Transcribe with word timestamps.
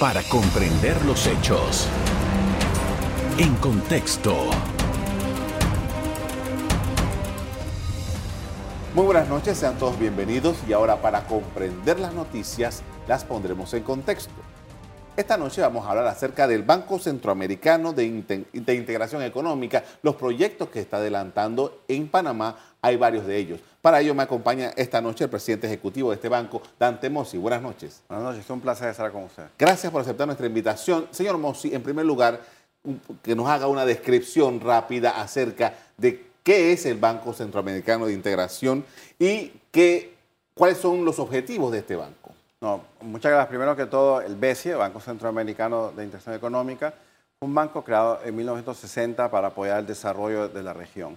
para 0.00 0.22
comprender 0.22 1.04
los 1.04 1.26
hechos. 1.26 1.86
En 3.36 3.54
contexto. 3.56 4.34
Muy 8.94 9.04
buenas 9.04 9.28
noches, 9.28 9.58
sean 9.58 9.76
todos 9.76 9.98
bienvenidos 9.98 10.56
y 10.66 10.72
ahora 10.72 11.02
para 11.02 11.26
comprender 11.26 12.00
las 12.00 12.14
noticias 12.14 12.82
las 13.06 13.24
pondremos 13.24 13.74
en 13.74 13.82
contexto. 13.82 14.32
Esta 15.18 15.36
noche 15.36 15.60
vamos 15.60 15.84
a 15.84 15.90
hablar 15.90 16.06
acerca 16.06 16.48
del 16.48 16.62
Banco 16.62 16.98
Centroamericano 16.98 17.92
de, 17.92 18.06
Integración 18.06 19.22
Económica, 19.22 19.84
los 20.00 20.16
proyectos 20.16 20.70
que 20.70 20.80
está 20.80 20.96
adelantando 20.96 21.82
en 21.88 22.08
Panamá, 22.08 22.56
hay 22.82 22.96
varios 22.96 23.26
de 23.26 23.36
ellos. 23.36 23.60
Para 23.82 24.00
ello 24.00 24.14
me 24.14 24.22
acompaña 24.22 24.72
esta 24.76 25.00
noche 25.00 25.24
el 25.24 25.30
presidente 25.30 25.66
ejecutivo 25.66 26.10
de 26.10 26.16
este 26.16 26.28
banco, 26.28 26.62
Dante 26.78 27.08
Mossi. 27.08 27.38
Buenas 27.38 27.62
noches. 27.62 28.02
Buenas 28.08 28.24
noches, 28.24 28.44
es 28.44 28.50
un 28.50 28.60
placer 28.60 28.88
estar 28.88 29.10
con 29.10 29.24
usted. 29.24 29.44
Gracias 29.58 29.90
por 29.90 30.02
aceptar 30.02 30.26
nuestra 30.26 30.46
invitación. 30.46 31.08
Señor 31.10 31.38
Mossi, 31.38 31.74
en 31.74 31.82
primer 31.82 32.04
lugar, 32.04 32.40
que 33.22 33.34
nos 33.34 33.48
haga 33.48 33.66
una 33.66 33.84
descripción 33.84 34.60
rápida 34.60 35.20
acerca 35.20 35.74
de 35.96 36.30
qué 36.42 36.72
es 36.72 36.86
el 36.86 36.98
Banco 36.98 37.32
Centroamericano 37.32 38.06
de 38.06 38.12
Integración 38.12 38.84
y 39.18 39.52
qué, 39.70 40.14
cuáles 40.54 40.78
son 40.78 41.04
los 41.04 41.18
objetivos 41.18 41.72
de 41.72 41.78
este 41.78 41.96
banco. 41.96 42.32
No, 42.60 42.82
muchas 43.00 43.32
gracias. 43.32 43.48
Primero 43.48 43.74
que 43.74 43.86
todo, 43.86 44.20
el 44.20 44.36
BESIE, 44.36 44.74
Banco 44.74 45.00
Centroamericano 45.00 45.92
de 45.92 46.04
Integración 46.04 46.34
Económica, 46.34 46.92
un 47.40 47.54
banco 47.54 47.82
creado 47.82 48.20
en 48.22 48.36
1960 48.36 49.30
para 49.30 49.48
apoyar 49.48 49.78
el 49.78 49.86
desarrollo 49.86 50.48
de 50.48 50.62
la 50.62 50.74
región. 50.74 51.16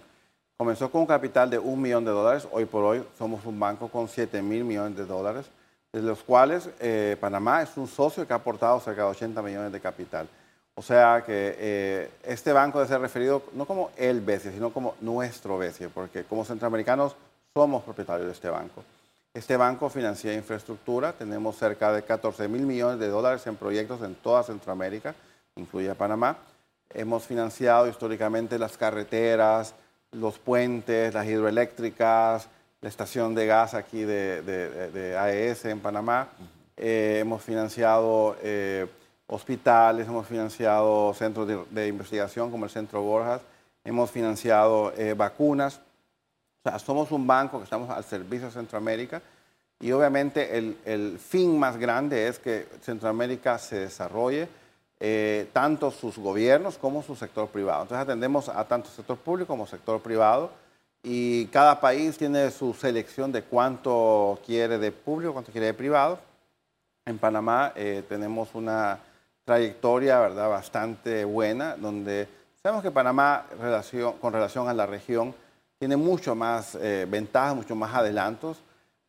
Comenzó 0.63 0.90
con 0.90 1.02
un 1.02 1.08
capital 1.08 1.49
de 1.49 1.59
un 1.59 1.81
millón 1.81 2.05
de 2.05 2.12
dólares. 2.12 2.48
Hoy 2.49 2.63
por 2.63 2.85
hoy 2.85 3.03
somos 3.17 3.45
un 3.45 3.59
banco 3.59 3.90
con 3.90 4.08
7 4.08 4.41
mil 4.41 4.63
millones 4.63 4.95
de 4.95 5.05
dólares, 5.05 5.48
de 5.91 6.02
los 6.02 6.23
cuales 6.23 6.70
eh, 6.80 7.17
Panamá 7.20 7.62
es 7.62 7.76
un 7.76 7.86
socio 7.86 8.26
que 8.26 8.31
ha 8.31 8.38
aportado 8.38 8.80
cerca 8.80 9.02
de 9.02 9.09
80 9.09 9.41
millones 9.41 9.73
de 9.73 9.81
capital. 9.81 10.26
O 10.76 10.81
sea 10.81 11.22
que 11.26 11.55
eh, 11.58 12.12
este 12.23 12.53
banco 12.53 12.80
debe 12.80 12.88
ser 12.88 13.02
referido 13.02 13.44
no 13.56 13.66
como 13.66 13.91
el 13.97 14.22
BESIE, 14.22 14.53
sino 14.53 14.72
como 14.72 14.95
nuestro 15.02 15.58
BESIE, 15.58 15.89
porque 15.89 16.23
como 16.23 16.45
centroamericanos 16.45 17.14
somos 17.53 17.84
propietarios 17.84 18.28
de 18.28 18.31
este 18.31 18.50
banco. 18.50 18.86
Este 19.34 19.58
banco 19.58 19.89
financia 19.89 20.34
infraestructura, 20.34 21.11
tenemos 21.11 21.58
cerca 21.58 21.91
de 21.91 22.03
14 22.03 22.47
mil 22.47 22.61
millones 22.61 23.00
de 23.00 23.09
dólares 23.09 23.45
en 23.47 23.58
proyectos 23.58 24.02
en 24.02 24.16
toda 24.16 24.44
Centroamérica, 24.44 25.14
incluye 25.58 25.94
Panamá. 25.94 26.38
Hemos 26.94 27.25
financiado 27.25 27.89
históricamente 27.89 28.58
las 28.58 28.78
carreteras, 28.78 29.73
los 30.14 30.39
puentes, 30.39 31.14
las 31.14 31.25
hidroeléctricas, 31.25 32.47
la 32.81 32.89
estación 32.89 33.33
de 33.33 33.45
gas 33.45 33.73
aquí 33.73 34.03
de, 34.03 35.16
AES 35.19 35.66
en 35.66 35.80
Panamá. 35.80 36.28
Eh, 36.75 37.19
hemos 37.22 37.42
financiado 37.42 38.36
eh, 38.41 38.88
hospitales, 39.28 40.08
hemos 40.08 40.28
financiado 40.28 41.14
centros 41.14 41.47
de, 41.69 41.88
investigación 41.88 42.52
como 42.52 42.66
el 42.66 42.72
Centro 42.72 43.02
Borjas, 43.02 43.41
hemos 43.84 44.11
financiado 44.11 44.94
eh, 44.97 45.14
vacunas. 45.14 45.80
O 46.66 46.69
sea, 46.69 46.80
somos 46.80 47.11
un 47.11 47.25
banco 47.25 47.58
que 47.58 47.66
estamos 47.66 47.89
al 47.89 48.03
servicio 48.03 48.47
de 48.47 48.53
Centroamérica 48.53 49.22
y 49.80 49.91
obviamente 49.91 50.58
el, 50.58 51.19
fin 51.19 51.59
más 51.59 51.78
grande 51.78 52.28
es 52.28 52.39
que 52.39 52.67
Centroamérica 52.81 53.58
se 53.58 53.80
desarrolle, 53.80 54.47
eh, 54.99 55.49
tanto 55.52 55.91
sus 55.91 56.17
gobiernos 56.17 56.77
como 56.77 57.03
su 57.03 57.16
sector 57.16 57.47
privado. 57.49 57.83
Entonces 57.83 58.03
atendemos 58.03 58.49
a 58.49 58.63
tanto 58.66 58.89
sector 58.89 59.17
público 59.17 59.47
como 59.47 59.67
sector 59.67 60.02
privado 60.02 60.52
y 61.03 61.47
cada 61.47 61.81
país 61.81 62.17
tiene 62.17 62.50
su 62.52 62.73
selección 62.73 63.31
de 63.31 63.44
cuánto 63.44 64.39
quiere 64.45 64.77
de 64.77 64.91
público, 64.91 65.33
cuánto 65.33 65.52
quiere 65.52 65.67
de 65.67 65.73
privado. 65.73 66.19
En 67.05 67.17
Panamá 67.17 67.73
eh, 67.75 68.03
tenemos 68.08 68.55
una 68.55 69.00
trayectoria 69.44 70.19
¿verdad? 70.19 70.50
bastante 70.50 71.25
buena, 71.25 71.75
donde 71.75 72.30
sabemos 72.61 72.81
que 72.81 72.91
Panamá 72.91 73.45
con 74.22 74.31
relación 74.31 74.69
a 74.69 74.73
la 74.73 74.85
región 74.85 75.35
tiene 75.78 75.97
mucho 75.97 76.34
más 76.34 76.75
eh, 76.75 77.06
ventajas, 77.09 77.56
mucho 77.56 77.75
más 77.75 77.94
adelantos, 77.94 78.59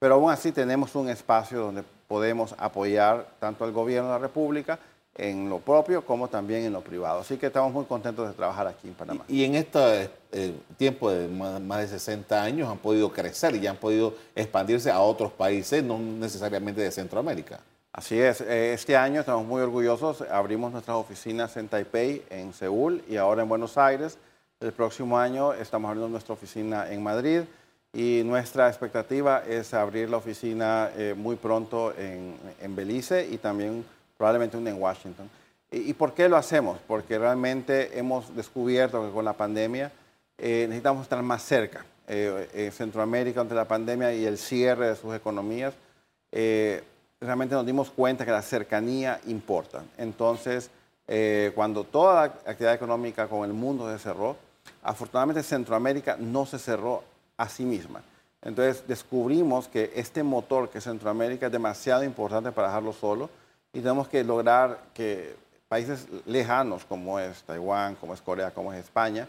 pero 0.00 0.14
aún 0.14 0.32
así 0.32 0.50
tenemos 0.50 0.96
un 0.96 1.08
espacio 1.08 1.60
donde 1.60 1.84
podemos 2.08 2.54
apoyar 2.58 3.28
tanto 3.38 3.64
al 3.64 3.70
gobierno 3.70 4.08
de 4.08 4.14
la 4.14 4.18
República 4.18 4.80
en 5.16 5.48
lo 5.48 5.58
propio 5.58 6.04
como 6.04 6.28
también 6.28 6.64
en 6.64 6.72
lo 6.72 6.80
privado. 6.80 7.20
Así 7.20 7.36
que 7.36 7.46
estamos 7.46 7.72
muy 7.72 7.84
contentos 7.84 8.28
de 8.28 8.34
trabajar 8.34 8.66
aquí 8.66 8.88
en 8.88 8.94
Panamá. 8.94 9.24
Y, 9.28 9.44
en 9.44 9.54
este 9.54 10.10
eh, 10.32 10.54
tiempo 10.76 11.10
de 11.10 11.28
más 11.28 11.80
de 11.80 11.88
60 11.88 12.42
años 12.42 12.68
han 12.68 12.78
podido 12.78 13.12
crecer 13.12 13.54
y 13.54 13.60
ya 13.60 13.70
han 13.70 13.76
podido 13.76 14.14
expandirse 14.34 14.90
a 14.90 15.00
otros 15.00 15.32
países, 15.32 15.82
no 15.82 15.98
necesariamente 15.98 16.80
de 16.80 16.90
Centroamérica. 16.90 17.60
Así 17.92 18.18
es, 18.18 18.40
eh, 18.40 18.72
este 18.72 18.96
año 18.96 19.20
estamos 19.20 19.46
muy 19.46 19.62
orgullosos, 19.62 20.22
abrimos 20.22 20.72
nuestras 20.72 20.96
oficinas 20.96 21.56
en 21.56 21.68
Taipei, 21.68 22.24
en 22.28 22.52
Seúl 22.52 23.02
y 23.08 23.16
ahora 23.16 23.42
en 23.42 23.48
Buenos 23.48 23.78
Aires. 23.78 24.18
El 24.58 24.72
próximo 24.72 25.16
año 25.16 25.52
estamos 25.52 25.88
abriendo 25.88 26.08
nuestra 26.08 26.34
oficina 26.34 26.90
en 26.90 27.02
Madrid 27.02 27.42
y 27.92 28.22
nuestra 28.24 28.68
expectativa 28.68 29.44
es 29.46 29.72
abrir 29.72 30.10
la 30.10 30.16
oficina 30.16 30.90
eh, 30.96 31.14
muy 31.16 31.36
pronto 31.36 31.94
en, 31.96 32.74
Belice 32.74 33.28
y 33.30 33.38
también 33.38 33.84
probablemente 34.24 34.56
una 34.56 34.70
en 34.70 34.80
Washington. 34.80 35.28
¿Y, 35.70 35.92
por 35.92 36.14
qué 36.14 36.28
lo 36.28 36.36
hacemos? 36.36 36.78
Porque 36.86 37.18
realmente 37.18 37.98
hemos 37.98 38.34
descubierto 38.34 39.04
que 39.04 39.12
con 39.12 39.24
la 39.24 39.32
pandemia 39.34 39.90
eh, 40.38 40.64
necesitamos 40.68 41.02
estar 41.02 41.22
más 41.22 41.42
cerca. 41.42 41.84
Eh, 42.06 42.48
en 42.54 42.72
Centroamérica, 42.72 43.40
ante 43.40 43.54
la 43.54 43.66
pandemia 43.66 44.14
y 44.14 44.24
el 44.24 44.38
cierre 44.38 44.88
de 44.88 44.96
sus 44.96 45.14
economías, 45.14 45.74
realmente 47.20 47.54
nos 47.54 47.66
dimos 47.66 47.90
cuenta 47.90 48.24
que 48.24 48.30
la 48.30 48.42
cercanía 48.42 49.20
importa. 49.26 49.82
Entonces, 49.98 50.70
cuando 51.54 51.84
toda 51.84 52.14
la 52.14 52.22
actividad 52.24 52.74
económica 52.74 53.26
con 53.26 53.44
el 53.44 53.52
mundo 53.52 53.90
se 53.92 53.98
cerró, 53.98 54.36
Afortunadamente 54.82 55.42
Centroamérica 55.42 56.16
no 56.18 56.46
se 56.46 56.58
cerró 56.58 57.02
a 57.36 57.48
sí 57.48 57.64
misma. 57.64 58.02
Entonces 58.42 58.86
descubrimos 58.86 59.68
que 59.68 59.92
este 59.94 60.22
motor 60.22 60.68
que 60.68 60.78
es 60.78 60.84
Centroamérica 60.84 61.46
es 61.46 61.52
demasiado 61.52 62.04
importante 62.04 62.52
para 62.52 62.68
dejarlo 62.68 62.92
solo 62.92 63.30
y 63.74 63.80
tenemos 63.80 64.08
que 64.08 64.24
lograr 64.24 64.78
que 64.94 65.34
países 65.68 66.06
lejanos 66.26 66.84
como 66.84 67.18
es 67.18 67.42
Taiwán, 67.42 67.96
como 67.96 68.14
es 68.14 68.22
Corea, 68.22 68.52
como 68.52 68.72
es 68.72 68.78
España, 68.84 69.26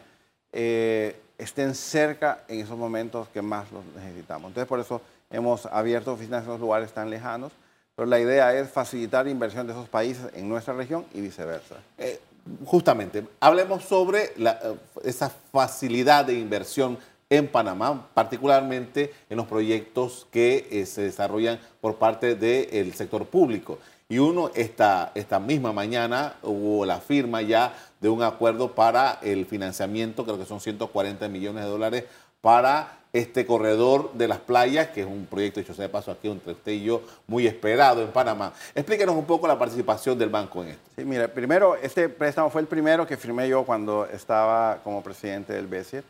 eh, 0.54 1.20
estén 1.38 1.76
cerca 1.76 2.44
en 2.48 2.62
esos 2.62 2.78
momentos 2.78 3.28
que 3.30 3.42
más 3.42 3.72
los 3.72 3.84
necesitamos. 3.96 4.50
Entonces 4.50 4.68
por 4.70 4.80
eso 4.80 5.02
hemos 5.30 5.66
abierto 5.66 6.14
oficinas 6.14 6.44
en 6.44 6.50
esos 6.50 6.62
lugares 6.62 6.94
tan 6.94 7.10
lejanos, 7.10 7.52
pero 7.96 8.06
la 8.06 8.20
idea 8.20 8.54
es 8.54 8.70
facilitar 8.70 9.28
inversión 9.28 9.66
de 9.66 9.74
esos 9.74 9.90
países 9.90 10.28
en 10.34 10.48
nuestra 10.48 10.74
región 10.74 11.06
y 11.14 11.22
viceversa. 11.22 11.76
Eh, 11.98 12.20
justamente, 12.66 13.26
hablemos 13.40 13.84
sobre 13.84 14.32
eh, 14.38 14.76
esa 15.04 15.30
facilidad 15.52 16.26
de 16.26 16.34
inversión 16.34 16.98
en 17.30 17.48
Panamá, 17.48 18.08
particularmente 18.14 19.14
en 19.30 19.38
los 19.38 19.48
proyectos 19.48 20.28
que 20.30 20.68
eh, 20.70 20.86
se 20.86 21.02
desarrollan 21.02 21.60
por 21.82 21.96
parte 21.96 22.36
del 22.36 22.94
sector 22.94 23.26
público. 23.26 23.80
Y 24.08 24.20
uno, 24.20 24.52
esta, 24.54 25.12
esta 25.16 25.40
misma 25.40 25.74
mañana 25.74 26.36
hubo 26.44 26.86
la 26.86 27.00
firma 27.00 27.42
ya 27.42 27.76
de 28.00 28.10
un 28.10 28.22
acuerdo 28.22 28.74
para 28.74 29.18
el 29.24 29.48
financiamiento, 29.48 30.24
creo 30.24 30.38
que 30.38 30.46
son 30.46 30.60
140 30.60 31.28
millones 31.28 31.64
de 31.64 31.70
dólares, 31.70 32.04
para 32.40 33.00
este 33.14 33.48
corredor 33.48 34.12
de 34.14 34.28
las 34.28 34.40
playas, 34.40 34.90
que 34.90 35.02
es 35.02 35.08
un 35.08 35.26
proyecto 35.26 35.60
hecho 35.60 35.74
sea 35.74 35.84
de 35.84 35.90
paso 35.90 36.12
aquí 36.12 36.30
entre 36.30 36.52
usted 36.52 36.74
y 36.74 36.84
yo, 36.84 37.02
muy 37.26 37.48
esperado 37.48 38.04
en 38.04 38.10
Panamá. 38.10 38.54
Explíquenos 38.76 39.16
un 39.16 39.26
poco 39.26 39.48
la 39.48 39.58
participación 39.58 40.20
del 40.20 40.30
banco 40.30 40.62
en 40.62 40.70
esto. 40.70 40.92
Sí, 40.96 41.04
mire, 41.06 41.28
primero, 41.28 41.76
este 41.76 42.08
préstamo 42.08 42.52
fue 42.52 42.62
el 42.62 42.68
primero 42.68 43.08
que 43.08 43.18
firmé 43.18 43.48
yo 43.48 43.64
cuando 43.64 44.06
estaba 44.06 44.82
como 44.84 45.02
presidente 45.02 45.54
del 45.54 45.66
BESIE 45.66 46.04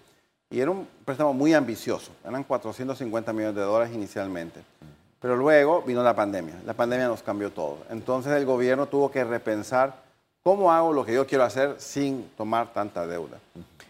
y 0.49 0.59
era 0.59 0.71
un 0.71 0.85
préstamo 1.05 1.33
muy 1.33 1.53
ambicioso, 1.53 2.11
eran 2.27 2.43
450 2.43 3.31
millones 3.31 3.55
de 3.55 3.61
dólares 3.61 3.93
inicialmente. 3.95 4.61
Pero 5.25 5.37
luego 5.37 5.81
vino 5.81 6.03
la 6.03 6.15
pandemia, 6.15 6.53
la 6.67 6.75
pandemia 6.75 7.07
nos 7.07 7.23
cambió 7.23 7.49
todo. 7.49 7.79
Entonces 7.89 8.31
el 8.33 8.45
gobierno 8.45 8.85
tuvo 8.85 9.09
que 9.09 9.23
repensar 9.23 9.95
cómo 10.43 10.71
hago 10.71 10.93
lo 10.93 11.03
que 11.03 11.15
yo 11.15 11.25
quiero 11.25 11.43
hacer 11.43 11.77
sin 11.79 12.29
tomar 12.37 12.71
tanta 12.73 13.07
deuda. 13.07 13.39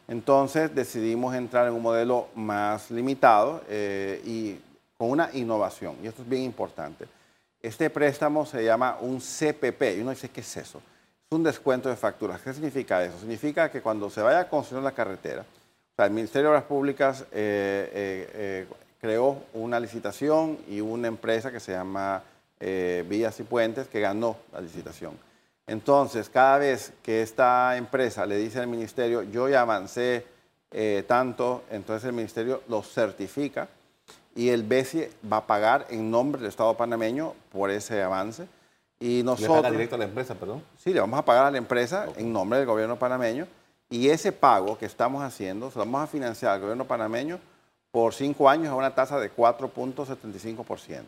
Entonces 0.08 0.74
decidimos 0.74 1.36
entrar 1.36 1.68
en 1.68 1.74
un 1.74 1.82
modelo 1.82 2.30
más 2.36 2.90
limitado 2.90 3.62
eh, 3.68 4.22
y 4.24 4.58
con 4.98 5.10
una 5.10 5.30
innovación, 5.34 5.98
y 6.02 6.08
esto 6.08 6.22
es 6.22 6.30
bien 6.30 6.44
importante. 6.44 7.06
Este 7.62 7.90
préstamo 7.90 8.46
se 8.46 8.64
llama 8.64 8.98
un 9.02 9.20
CPP, 9.20 9.98
y 9.98 10.00
uno 10.00 10.12
dice, 10.12 10.30
¿qué 10.30 10.40
es 10.40 10.56
eso? 10.56 10.78
Es 10.78 11.36
un 11.36 11.44
descuento 11.44 11.90
de 11.90 11.98
facturas. 11.98 12.40
¿Qué 12.42 12.54
significa 12.54 13.04
eso? 13.04 13.20
Significa 13.20 13.70
que 13.70 13.82
cuando 13.82 14.10
se 14.10 14.22
vaya 14.22 14.40
a 14.40 14.48
construir 14.48 14.86
la 14.86 14.94
carretera, 14.94 15.44
el 15.98 16.12
Ministerio 16.12 16.44
de 16.44 16.56
Obras 16.56 16.64
Públicas 16.64 17.26
eh, 17.34 17.90
eh, 18.34 18.68
creó 19.06 19.44
una 19.54 19.80
licitación 19.80 20.58
y 20.68 20.82
una 20.82 21.08
empresa 21.08 21.52
que 21.52 21.60
se 21.60 21.74
llama 21.74 22.24
Vías 22.60 23.40
y 23.40 23.44
Puentes 23.44 23.88
que 23.88 24.00
ganó 24.00 24.38
la 24.52 24.62
licitación. 24.62 25.14
Entonces, 25.68 26.28
cada 26.28 26.58
vez 26.58 26.92
que 27.04 27.22
esta 27.22 27.78
empresa 27.78 28.26
le 28.26 28.38
dice 28.38 28.60
al 28.60 28.68
ministerio, 28.68 29.22
yo 29.22 29.48
ya 29.48 29.62
avancé 29.62 30.26
eh, 30.72 31.04
tanto, 31.08 31.64
entonces 31.70 32.06
el 32.06 32.14
ministerio 32.14 32.64
lo 32.68 32.82
certifica 32.82 33.68
y 34.34 34.50
el 34.50 34.64
BESI 34.64 35.08
va 35.32 35.38
a 35.38 35.48
pagar 35.48 35.86
en 35.90 36.10
nombre 36.10 36.42
del 36.42 36.50
Estado 36.50 36.76
panameño 36.76 37.34
por 37.52 37.70
ese 37.70 38.02
avance. 38.02 38.48
Y 39.00 39.22
nosotros... 39.24 39.58
¿Le 39.58 39.62
paga 39.62 39.72
directo 39.72 39.96
a 39.96 40.00
la 40.00 40.06
empresa, 40.06 40.34
perdón? 40.34 40.64
Sí, 40.78 40.94
le 40.94 41.00
vamos 41.00 41.20
a 41.20 41.26
pagar 41.26 41.46
a 41.46 41.52
la 41.52 41.60
empresa 41.60 42.08
en 42.18 42.34
nombre 42.34 42.58
del 42.58 42.68
gobierno 42.68 42.98
panameño 42.98 43.46
y 43.88 44.10
ese 44.10 44.32
pago 44.32 44.80
que 44.80 44.88
estamos 44.88 45.22
haciendo 45.22 45.70
se 45.70 45.78
lo 45.78 45.86
vamos 45.86 46.02
a 46.02 46.08
financiar 46.08 46.54
al 46.54 46.62
gobierno 46.62 46.86
panameño 46.86 47.40
por 47.96 48.14
cinco 48.14 48.50
años 48.50 48.74
a 48.74 48.76
una 48.76 48.94
tasa 48.94 49.18
de 49.18 49.34
4.75%. 49.34 51.04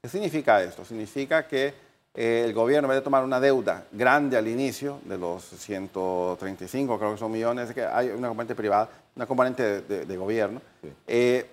¿Qué 0.00 0.08
significa 0.08 0.62
esto? 0.62 0.84
Significa 0.84 1.48
que 1.48 1.74
eh, 2.14 2.44
el 2.46 2.54
gobierno, 2.54 2.86
en 2.86 2.90
vez 2.90 2.98
de 2.98 3.02
tomar 3.02 3.24
una 3.24 3.40
deuda 3.40 3.82
grande 3.90 4.36
al 4.36 4.46
inicio, 4.46 5.00
de 5.04 5.18
los 5.18 5.42
135, 5.42 6.96
creo 6.96 7.10
que 7.10 7.18
son 7.18 7.32
millones, 7.32 7.72
que 7.72 7.84
hay 7.84 8.10
una 8.10 8.28
componente 8.28 8.54
privada, 8.54 8.88
una 9.16 9.26
componente 9.26 9.80
de, 9.80 10.16
gobierno, 10.16 10.62
eh, 11.08 11.50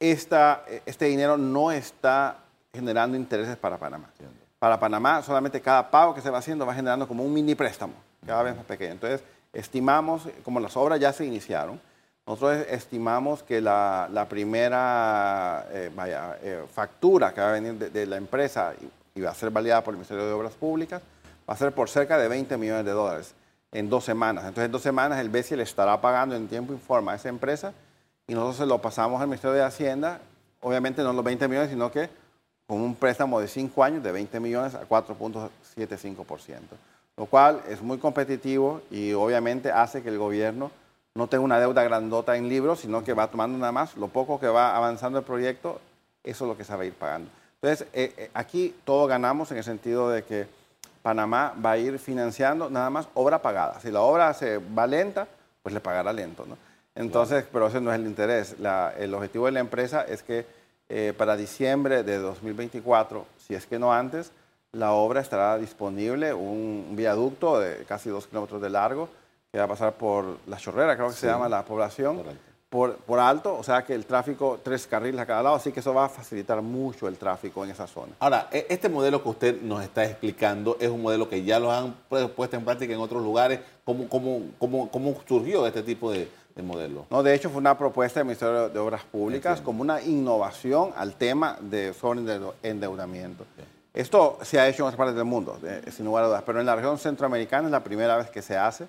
este 0.00 1.04
dinero 1.04 1.36
no 1.36 1.70
está 1.70 2.38
generando 2.72 3.18
intereses 3.18 3.58
para 3.58 3.76
Panamá. 3.76 4.08
Para 4.58 4.80
Panamá, 4.80 5.22
solamente 5.22 5.60
cada 5.60 5.90
pago 5.90 6.14
que 6.14 6.22
se 6.22 6.30
va 6.30 6.38
haciendo 6.38 6.64
va 6.64 6.72
generando 6.72 7.06
como 7.06 7.22
un 7.22 7.34
mini 7.34 7.54
préstamo, 7.54 7.92
cada 8.24 8.44
vez 8.44 8.56
más 8.56 8.64
pequeño. 8.64 8.92
Entonces, 8.92 9.22
estimamos, 9.52 10.26
como 10.42 10.58
las 10.58 10.74
obras 10.74 10.98
ya 10.98 11.12
se 11.12 11.26
iniciaron, 11.26 11.78
nosotros 12.26 12.66
estimamos 12.70 13.42
que 13.42 13.60
la, 13.60 14.26
primera 14.28 15.66
eh, 15.70 15.90
eh, 16.42 16.64
factura 16.72 17.34
que 17.34 17.40
va 17.40 17.48
a 17.48 17.52
venir 17.52 17.74
de, 17.74 18.06
la 18.06 18.16
empresa 18.16 18.74
y, 19.14 19.20
va 19.20 19.30
a 19.30 19.34
ser 19.34 19.50
validada 19.50 19.82
por 19.82 19.92
el 19.92 19.98
Ministerio 19.98 20.26
de 20.26 20.32
Obras 20.32 20.54
Públicas 20.54 21.02
va 21.48 21.54
a 21.54 21.56
ser 21.56 21.72
por 21.72 21.88
cerca 21.88 22.16
de 22.18 22.28
20 22.28 22.56
millones 22.56 22.84
de 22.84 22.92
dólares 22.92 23.34
en 23.72 23.88
dos 23.88 24.04
semanas. 24.04 24.44
Entonces, 24.44 24.66
en 24.66 24.72
dos 24.72 24.82
semanas 24.82 25.18
el 25.18 25.28
BESI 25.28 25.56
le 25.56 25.64
estará 25.64 26.00
pagando 26.00 26.36
en 26.36 26.46
tiempo 26.46 26.72
informa 26.72 27.12
a 27.12 27.16
esa 27.16 27.28
empresa 27.28 27.72
y 28.26 28.34
nosotros 28.34 28.56
se 28.56 28.66
lo 28.66 28.80
pasamos 28.80 29.20
al 29.20 29.26
Ministerio 29.26 29.54
de 29.54 29.62
Hacienda, 29.62 30.20
obviamente 30.60 31.02
no 31.02 31.12
los 31.12 31.24
20 31.24 31.48
millones, 31.48 31.70
sino 31.70 31.90
que 31.90 32.08
con 32.66 32.80
un 32.80 32.94
préstamo 32.94 33.40
de 33.40 33.48
5 33.48 33.82
años 33.82 34.02
de 34.02 34.12
20 34.12 34.38
millones 34.38 34.74
a 34.76 34.88
4.75%, 34.88 36.60
lo 37.16 37.26
cual 37.26 37.60
es 37.68 37.82
muy 37.82 37.98
competitivo 37.98 38.80
y 38.90 39.12
obviamente 39.12 39.72
hace 39.72 40.02
que 40.02 40.08
el 40.08 40.18
gobierno 40.18 40.70
no 41.14 41.26
tenga 41.26 41.44
una 41.44 41.60
deuda 41.60 41.82
grandota 41.82 42.36
en 42.36 42.48
libros, 42.48 42.80
sino 42.80 43.04
que 43.04 43.12
va 43.12 43.28
tomando 43.28 43.58
nada 43.58 43.72
más 43.72 43.96
lo 43.96 44.08
poco 44.08 44.40
que 44.40 44.48
va 44.48 44.76
avanzando 44.76 45.18
el 45.18 45.24
proyecto, 45.24 45.80
eso 46.24 46.44
es 46.44 46.48
lo 46.48 46.56
que 46.56 46.64
se 46.64 46.74
va 46.74 46.82
a 46.82 46.86
ir 46.86 46.94
pagando. 46.94 47.30
Entonces, 47.60 47.86
eh, 47.92 48.12
eh, 48.16 48.30
aquí 48.34 48.74
todos 48.84 49.08
ganamos 49.08 49.50
en 49.52 49.58
el 49.58 49.64
sentido 49.64 50.10
de 50.10 50.24
que 50.24 50.46
Panamá 51.02 51.54
va 51.64 51.72
a 51.72 51.78
ir 51.78 51.98
financiando 51.98 52.70
nada 52.70 52.90
más 52.90 53.08
obra 53.14 53.42
pagada. 53.42 53.80
Si 53.80 53.90
la 53.90 54.00
obra 54.00 54.32
se 54.34 54.58
va 54.58 54.86
lenta, 54.86 55.26
pues 55.62 55.74
le 55.74 55.80
pagará 55.80 56.12
lento, 56.12 56.44
¿no? 56.46 56.56
Entonces, 56.94 57.44
pero 57.50 57.68
ese 57.68 57.80
no 57.80 57.92
es 57.92 57.98
el 57.98 58.06
interés. 58.06 58.56
el 58.98 59.14
objetivo 59.14 59.46
de 59.46 59.52
la 59.52 59.60
empresa 59.60 60.02
es 60.02 60.22
que 60.22 60.44
eh, 60.88 61.14
para 61.16 61.36
diciembre 61.36 62.02
de 62.02 62.18
2024, 62.18 63.24
si 63.38 63.54
es 63.54 63.66
que 63.66 63.78
no 63.78 63.92
antes, 63.92 64.30
la 64.72 64.92
obra 64.92 65.20
estará 65.20 65.56
disponible, 65.56 66.34
un, 66.34 66.92
viaducto 66.92 67.58
de 67.60 67.84
casi 67.84 68.10
dos 68.10 68.26
kilómetros 68.26 68.60
de 68.60 68.70
largo, 68.70 69.08
que 69.52 69.58
va 69.58 69.64
a 69.64 69.68
pasar 69.68 69.92
por 69.92 70.38
La 70.46 70.56
Chorrera, 70.56 70.96
creo 70.96 71.08
que 71.08 71.14
se 71.14 71.26
llama 71.26 71.46
la 71.46 71.62
población, 71.62 72.22
por, 72.70 72.96
por, 72.96 73.20
alto, 73.20 73.54
o 73.54 73.62
sea 73.62 73.84
que 73.84 73.92
el 73.92 74.06
tráfico, 74.06 74.58
tres 74.62 74.86
carriles 74.86 75.20
a 75.20 75.26
cada 75.26 75.42
lado, 75.42 75.56
así 75.56 75.72
que 75.72 75.80
eso 75.80 75.92
va 75.92 76.06
a 76.06 76.08
facilitar 76.08 76.62
mucho 76.62 77.06
el 77.06 77.18
tráfico 77.18 77.62
en 77.62 77.70
esa 77.70 77.86
zona. 77.86 78.14
Ahora, 78.18 78.48
e, 78.50 78.64
este 78.70 78.88
modelo 78.88 79.22
que 79.22 79.28
usted 79.28 79.60
nos 79.60 79.82
está 79.82 80.06
explicando 80.06 80.78
es 80.80 80.88
un 80.88 81.02
modelo 81.02 81.28
que 81.28 81.44
ya 81.44 81.60
lo 81.60 81.70
han 81.70 81.94
puesto 82.08 82.56
en 82.56 82.64
práctica 82.64 82.94
en 82.94 83.00
otros 83.00 83.22
lugares. 83.22 83.60
¿Cómo, 83.84 84.08
cómo, 84.08 84.40
cómo, 84.58 84.90
cómo 84.90 85.14
surgió 85.28 85.66
este 85.66 85.82
tipo 85.82 86.10
de, 86.10 86.30
de 86.56 86.62
modelo? 86.62 87.04
No, 87.10 87.22
de 87.22 87.34
hecho 87.34 87.50
fue 87.50 87.58
una 87.58 87.76
propuesta 87.76 88.20
del 88.20 88.28
Ministerio 88.28 88.70
de 88.70 88.78
Obras 88.78 89.02
Públicas 89.04 89.60
como 89.60 89.82
una 89.82 90.00
innovación 90.00 90.92
al 90.96 91.12
tema 91.16 91.58
de 91.60 91.92
endeudamiento. 92.62 93.44
Esto 93.92 94.38
se 94.40 94.58
ha 94.58 94.66
hecho 94.66 94.84
en 94.84 94.86
otras 94.86 94.96
partes 94.96 95.14
del 95.14 95.26
mundo, 95.26 95.60
sin 95.90 96.06
lugar 96.06 96.24
a 96.24 96.28
dudas, 96.28 96.42
pero 96.46 96.58
en 96.58 96.64
la 96.64 96.74
región 96.74 96.96
centroamericana 96.96 97.68
es 97.68 97.72
la 97.72 97.84
primera 97.84 98.16
vez 98.16 98.30
que 98.30 98.40
se 98.40 98.56
hace. 98.56 98.86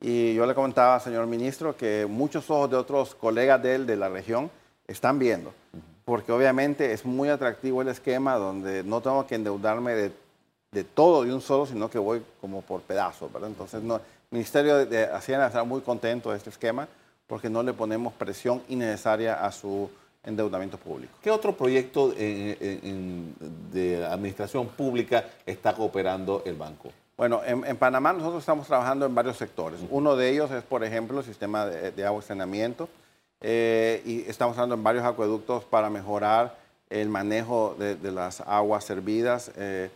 Y 0.00 0.34
yo 0.34 0.46
le 0.46 0.54
comentaba, 0.54 1.00
señor 1.00 1.26
ministro, 1.26 1.76
que 1.76 2.06
muchos 2.08 2.48
ojos 2.50 2.70
de 2.70 2.76
otros 2.76 3.14
colegas 3.14 3.60
de 3.62 3.74
él 3.74 3.86
de 3.86 3.96
la 3.96 4.08
región 4.08 4.50
están 4.86 5.18
viendo, 5.18 5.52
porque 6.04 6.30
obviamente 6.32 6.92
es 6.92 7.04
muy 7.04 7.28
atractivo 7.28 7.82
el 7.82 7.88
esquema 7.88 8.36
donde 8.36 8.84
no 8.84 9.00
tengo 9.00 9.26
que 9.26 9.34
endeudarme 9.34 9.94
de, 9.94 10.12
de 10.70 10.84
todo 10.84 11.24
de 11.24 11.34
un 11.34 11.40
solo, 11.40 11.66
sino 11.66 11.90
que 11.90 11.98
voy 11.98 12.22
como 12.40 12.62
por 12.62 12.80
pedazos, 12.82 13.32
¿verdad? 13.32 13.48
Entonces, 13.50 13.82
no, 13.82 13.96
el 13.96 14.02
Ministerio 14.30 14.86
de 14.86 15.04
Hacienda 15.06 15.48
está 15.48 15.64
muy 15.64 15.80
contento 15.80 16.30
de 16.30 16.36
este 16.36 16.50
esquema 16.50 16.86
porque 17.26 17.50
no 17.50 17.62
le 17.62 17.72
ponemos 17.72 18.12
presión 18.14 18.62
innecesaria 18.68 19.44
a 19.44 19.50
su 19.52 19.90
endeudamiento 20.24 20.78
público. 20.78 21.12
¿Qué 21.22 21.30
otro 21.30 21.56
proyecto 21.56 22.10
de 22.10 24.06
administración 24.08 24.68
pública 24.68 25.24
está 25.44 25.74
cooperando 25.74 26.42
el 26.44 26.54
banco? 26.54 26.90
Bueno, 27.18 27.42
en, 27.44 27.76
Panamá 27.76 28.14
nosotros 28.14 28.40
estamos 28.40 28.66
trabajando 28.68 29.04
en 29.04 29.14
varios 29.14 29.36
sectores. 29.36 29.80
Uno 29.90 30.16
de 30.16 30.30
ellos 30.30 30.50
es, 30.52 30.62
por 30.62 30.84
ejemplo, 30.84 31.18
el 31.18 31.24
sistema 31.26 31.66
de, 31.66 32.06
agua 32.06 32.22
y 32.24 32.26
saneamiento. 32.26 32.88
Eh, 33.40 34.02
y 34.06 34.20
estamos 34.20 34.54
trabajando 34.54 34.76
en 34.76 34.82
varios 34.82 35.04
acueductos 35.04 35.64
para 35.64 35.90
mejorar 35.90 36.56
el 36.88 37.08
manejo 37.08 37.76
de, 37.76 38.12
las 38.12 38.40
aguas 38.42 38.84
servidas. 38.84 39.50
Eh, 39.56 39.90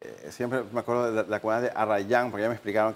eh, 0.00 0.28
siempre 0.30 0.62
me 0.72 0.78
acuerdo 0.78 1.12
de 1.12 1.28
la, 1.28 1.40
comunidad 1.40 1.62
de 1.62 1.72
Arrayán, 1.74 2.30
porque 2.30 2.42
ya 2.42 2.48
me 2.48 2.54
explicaron 2.54 2.94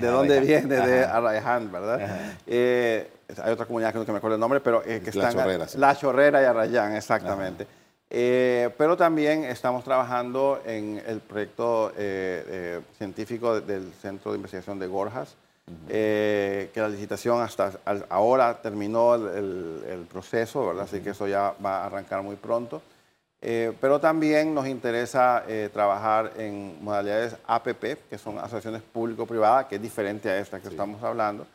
de 0.00 0.06
dónde 0.06 0.38
viene, 0.40 0.76
de 0.76 1.04
Arrayán, 1.04 1.72
¿verdad? 1.72 2.36
Eh, 2.46 3.10
hay 3.42 3.52
otra 3.52 3.66
comunidad 3.66 3.92
que 3.92 3.98
no 3.98 4.04
me 4.04 4.18
acuerdo 4.18 4.36
el 4.36 4.40
nombre, 4.40 4.60
pero 4.60 4.80
eh, 4.86 5.00
que 5.04 5.10
la 5.18 5.32
Chorrera, 5.32 5.66
La 5.74 5.96
Chorrera 5.96 6.42
y 6.42 6.44
Arrayán, 6.44 6.94
exactamente. 6.94 7.66
Pero 8.78 8.96
también 8.96 9.44
estamos 9.44 9.82
trabajando 9.82 10.60
en 10.64 11.02
el 11.06 11.20
proyecto 11.20 11.92
científico 12.96 13.60
del 13.60 13.92
Centro 13.94 14.30
de 14.32 14.36
Investigación 14.36 14.78
de 14.78 14.86
Gorjas, 14.86 15.34
que 15.88 16.70
la 16.76 16.88
licitación 16.88 17.40
hasta 17.40 17.72
ahora 18.08 18.60
terminó 18.62 19.14
el, 19.14 19.84
el 19.88 20.06
proceso, 20.10 20.66
¿verdad? 20.66 20.84
Así 20.84 21.00
que 21.00 21.10
eso 21.10 21.26
ya 21.26 21.54
va 21.64 21.78
a 21.82 21.86
arrancar 21.86 22.22
muy 22.22 22.36
pronto. 22.36 22.82
Eh, 23.46 23.76
pero 23.78 24.00
también 24.00 24.54
nos 24.54 24.66
interesa 24.66 25.44
eh, 25.46 25.68
trabajar 25.70 26.32
en 26.38 26.82
modalidades 26.82 27.36
APP, 27.46 28.08
que 28.08 28.16
son 28.16 28.38
asociaciones 28.38 28.80
público-privadas, 28.80 29.66
que 29.66 29.74
es 29.74 29.82
diferente 29.82 30.30
a 30.30 30.38
esta 30.38 30.60
que 30.60 30.68
estamos 30.68 31.02
hablando. 31.02 31.46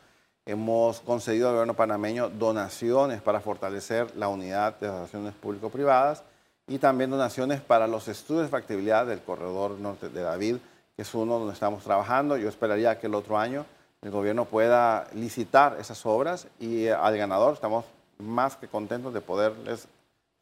Hemos 0.46 1.00
concedido 1.00 1.48
al 1.48 1.54
gobierno 1.54 1.74
panameño 1.74 2.28
donaciones 2.28 3.20
para 3.20 3.40
fortalecer 3.40 4.14
la 4.14 4.28
unidad 4.28 4.78
de 4.78 4.86
asociaciones 4.86 5.34
público-privadas 5.34 6.22
y 6.70 6.78
también 6.78 7.10
donaciones 7.10 7.60
para 7.60 7.88
los 7.88 8.06
estudios 8.06 8.44
de 8.44 8.48
factibilidad 8.48 9.04
del 9.04 9.20
corredor 9.20 9.72
norte 9.72 10.08
de 10.08 10.22
David, 10.22 10.56
que 10.94 11.02
es 11.02 11.14
uno 11.14 11.40
donde 11.40 11.52
estamos 11.52 11.82
trabajando. 11.82 12.36
Yo 12.36 12.48
esperaría 12.48 12.96
que 12.96 13.08
el 13.08 13.14
otro 13.16 13.36
año 13.36 13.66
el 14.02 14.12
gobierno 14.12 14.44
pueda 14.44 15.08
licitar 15.12 15.76
esas 15.80 16.06
obras 16.06 16.46
y 16.60 16.84
eh, 16.84 16.92
al 16.92 17.16
ganador 17.16 17.54
estamos 17.54 17.84
más 18.18 18.54
que 18.54 18.68
contentos 18.68 19.12
de 19.12 19.20
poderles 19.20 19.88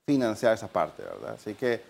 financiar 0.06 0.52
esa 0.52 0.68
parte, 0.68 1.02
¿verdad? 1.02 1.34
Así 1.34 1.54
que 1.54 1.82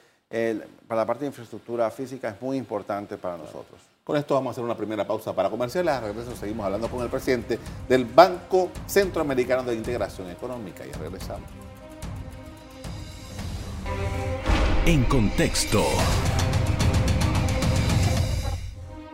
para 0.86 1.00
la 1.00 1.06
parte 1.06 1.22
de 1.22 1.28
infraestructura 1.28 1.90
física 1.90 2.28
es 2.28 2.40
muy 2.40 2.58
importante 2.58 3.16
para 3.16 3.36
nosotros. 3.36 3.80
Con 4.04 4.16
esto 4.16 4.34
vamos 4.34 4.50
a 4.50 4.52
hacer 4.52 4.64
una 4.64 4.76
primera 4.76 5.04
pausa 5.04 5.32
para 5.34 5.50
comerciales. 5.50 5.94
A 5.94 6.00
regreso 6.00 6.36
seguimos 6.36 6.64
hablando 6.64 6.88
con 6.88 7.02
el 7.02 7.10
presidente 7.10 7.58
del 7.88 8.04
Banco 8.04 8.70
Centroamericano 8.86 9.64
de 9.64 9.74
Integración 9.74 10.30
Económica 10.30 10.86
y 10.86 10.92
regresamos. 10.92 11.67
En 14.88 15.04
contexto. 15.04 15.84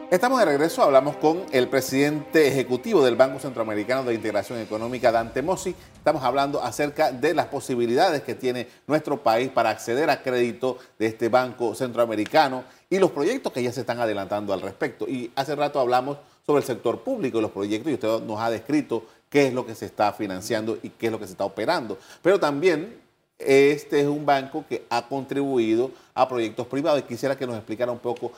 Estamos 0.09 0.39
de 0.39 0.45
regreso, 0.45 0.85
hablamos 0.85 1.17
con 1.17 1.43
el 1.51 1.67
presidente 1.67 2.47
ejecutivo 2.47 3.05
del 3.05 3.17
Banco 3.17 3.41
Centroamericano 3.41 4.05
de 4.05 4.15
Integración 4.15 4.61
Económica, 4.61 5.11
Dante 5.11 5.43
Mossi. 5.43 5.75
Estamos 5.97 6.23
hablando 6.23 6.63
acerca 6.63 7.11
de 7.11 7.35
las 7.35 7.47
posibilidades 7.47 8.23
que 8.23 8.37
tiene 8.37 8.69
nuestro 8.87 9.21
país 9.21 9.49
para 9.49 9.71
acceder 9.71 10.11
a 10.11 10.23
crédito 10.23 10.79
de 10.97 11.07
este 11.07 11.29
Banco 11.29 11.75
Centroamericano 11.75 12.63
y 12.89 13.01
los 13.01 13.11
proyectos 13.11 13.53
que 13.53 13.65
ya 13.65 13.73
se 13.73 13.81
están 13.81 13.99
adelantando 13.99 14.53
al 14.53 14.61
respecto. 14.61 15.09
Y 15.09 15.33
hace 15.35 15.57
rato 15.57 15.81
hablamos 15.81 16.19
sobre 16.47 16.61
el 16.61 16.67
sector 16.67 17.01
público 17.01 17.39
y 17.39 17.43
los 17.43 17.51
proyectos 17.51 17.91
y 17.91 17.95
usted 17.95 18.21
nos 18.21 18.39
ha 18.39 18.49
descrito 18.49 19.07
qué 19.29 19.49
es 19.49 19.53
lo 19.53 19.67
que 19.67 19.75
se 19.75 19.87
está 19.87 20.13
financiando 20.13 20.79
y 20.85 20.91
qué 20.91 21.07
es 21.07 21.13
lo 21.13 21.19
que 21.19 21.27
se 21.27 21.33
está 21.33 21.45
operando. 21.45 21.99
Pero 22.23 22.39
también 22.39 23.03
este 23.45 24.01
es 24.01 24.07
un 24.07 24.25
banco 24.25 24.65
que 24.69 24.85
ha 24.91 25.07
contribuido 25.07 25.91
a 26.15 26.29
proyectos 26.29 26.67
privados 26.67 27.01
y 27.01 27.03
quisiera 27.05 27.37
que 27.37 27.47
nos 27.47 27.57
explicara 27.57 27.93
un 27.93 27.99
poco 27.99 28.33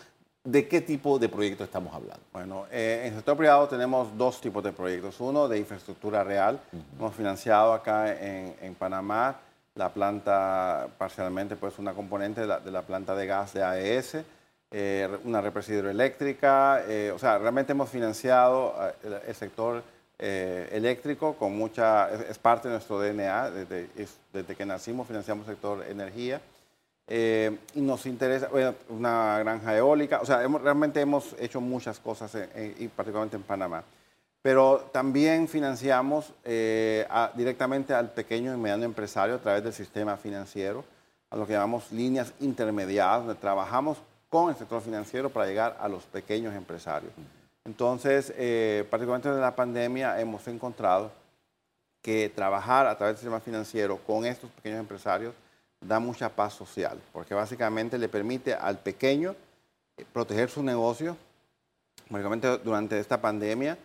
¿De 0.47 0.69
qué 0.69 0.81
tipo 0.81 1.19
de 1.19 1.29
proyecto 1.29 1.65
estamos 1.65 1.93
hablando? 1.93 2.23
Bueno, 2.33 2.67
eh, 2.71 3.01
en 3.03 3.09
el 3.09 3.15
sector 3.17 3.37
privado 3.37 3.67
tenemos 3.67 4.17
dos 4.17 4.41
tipos 4.41 4.63
de 4.63 4.71
proyectos. 4.71 5.19
Uno 5.19 5.49
de 5.49 5.59
infraestructura 5.59 6.23
real. 6.23 6.61
Hemos 6.97 7.17
financiado 7.17 7.73
acá 7.73 8.15
en, 8.15 8.75
Panamá 8.77 9.41
la 9.75 9.89
planta, 9.93 10.87
parcialmente, 10.99 11.57
pues 11.57 11.81
una 11.81 11.95
componente 11.95 12.43
de 12.43 12.71
la, 12.71 12.83
planta 12.83 13.17
de 13.17 13.27
gas 13.27 13.55
de 13.55 13.65
AES, 13.65 14.19
eh, 14.71 15.19
una 15.25 15.41
represa 15.41 15.73
hidroeléctrica. 15.73 16.85
Eh, 16.87 17.11
o 17.13 17.19
sea, 17.19 17.39
realmente 17.39 17.73
hemos 17.73 17.91
financiado 17.91 18.73
el, 19.03 19.35
sector 19.35 19.83
eléctrico 20.19 21.35
con 21.35 21.57
mucha, 21.57 22.11
es, 22.11 22.39
parte 22.39 22.69
de 22.69 22.75
nuestro 22.75 23.01
DNA. 23.01 23.51
Desde, 23.51 23.89
desde 24.33 24.57
que 24.57 24.67
nacimos 24.67 25.07
financiamos 25.07 25.47
el 25.47 25.55
sector 25.55 25.85
energía. 25.89 26.41
Eh, 27.09 27.57
y 27.75 27.81
nos 27.83 28.05
interesa 28.07 28.49
una 28.89 29.39
granja 29.39 29.77
eólica, 29.77 30.21
o 30.21 30.27
sea, 30.27 30.45
realmente 30.49 31.01
hemos 31.01 31.37
hecho 31.39 31.61
muchas 31.61 32.01
cosas, 32.01 32.37
y 32.79 32.89
particularmente 32.89 33.37
en 33.37 33.45
Panamá. 33.45 33.85
Pero 34.43 34.89
también 34.93 35.47
financiamos 35.47 36.33
eh, 36.45 37.07
directamente 37.35 37.95
al 37.95 38.11
pequeño 38.11 38.53
y 38.53 38.57
mediano 38.57 38.85
empresario 38.85 39.37
a 39.37 39.39
través 39.39 39.63
del 39.63 39.73
sistema 39.73 40.17
financiero, 40.17 40.85
a 41.31 41.37
lo 41.37 41.47
que 41.47 41.53
llamamos 41.53 41.93
líneas 41.93 42.33
intermediadas, 42.41 43.25
donde 43.25 43.41
trabajamos 43.41 43.99
con 44.29 44.51
el 44.51 44.57
sector 44.57 44.83
financiero 44.83 45.31
para 45.31 45.47
llegar 45.47 45.77
a 45.81 45.89
los 45.89 46.03
pequeños 46.05 46.55
empresarios. 46.55 47.13
Entonces, 47.67 48.33
eh, 48.37 48.87
particularmente 48.89 49.29
en 49.29 49.41
la 49.41 49.57
pandemia, 49.57 50.21
hemos 50.21 50.47
encontrado 50.47 51.11
que 52.01 52.31
trabajar 52.33 52.87
a 52.87 52.97
través 52.97 53.15
del 53.15 53.21
sistema 53.23 53.41
financiero 53.41 53.99
con 53.99 54.25
estos 54.25 54.49
pequeños 54.51 54.79
empresarios 54.79 55.35
da 55.81 55.99
mucha 55.99 56.29
paz 56.29 56.55
social, 56.55 57.01
porque 57.13 57.35
básicamente 57.35 57.99
le 57.99 58.09
permite 58.09 58.55
al 58.55 58.79
pequeño 58.79 59.35
eh, 59.97 60.05
proteger 60.13 60.49
su 60.49 60.63
negocio. 60.63 61.17
Básicamente 62.09 62.59
durante 62.59 63.01
esta 63.01 63.21
pandemia, 63.21 63.77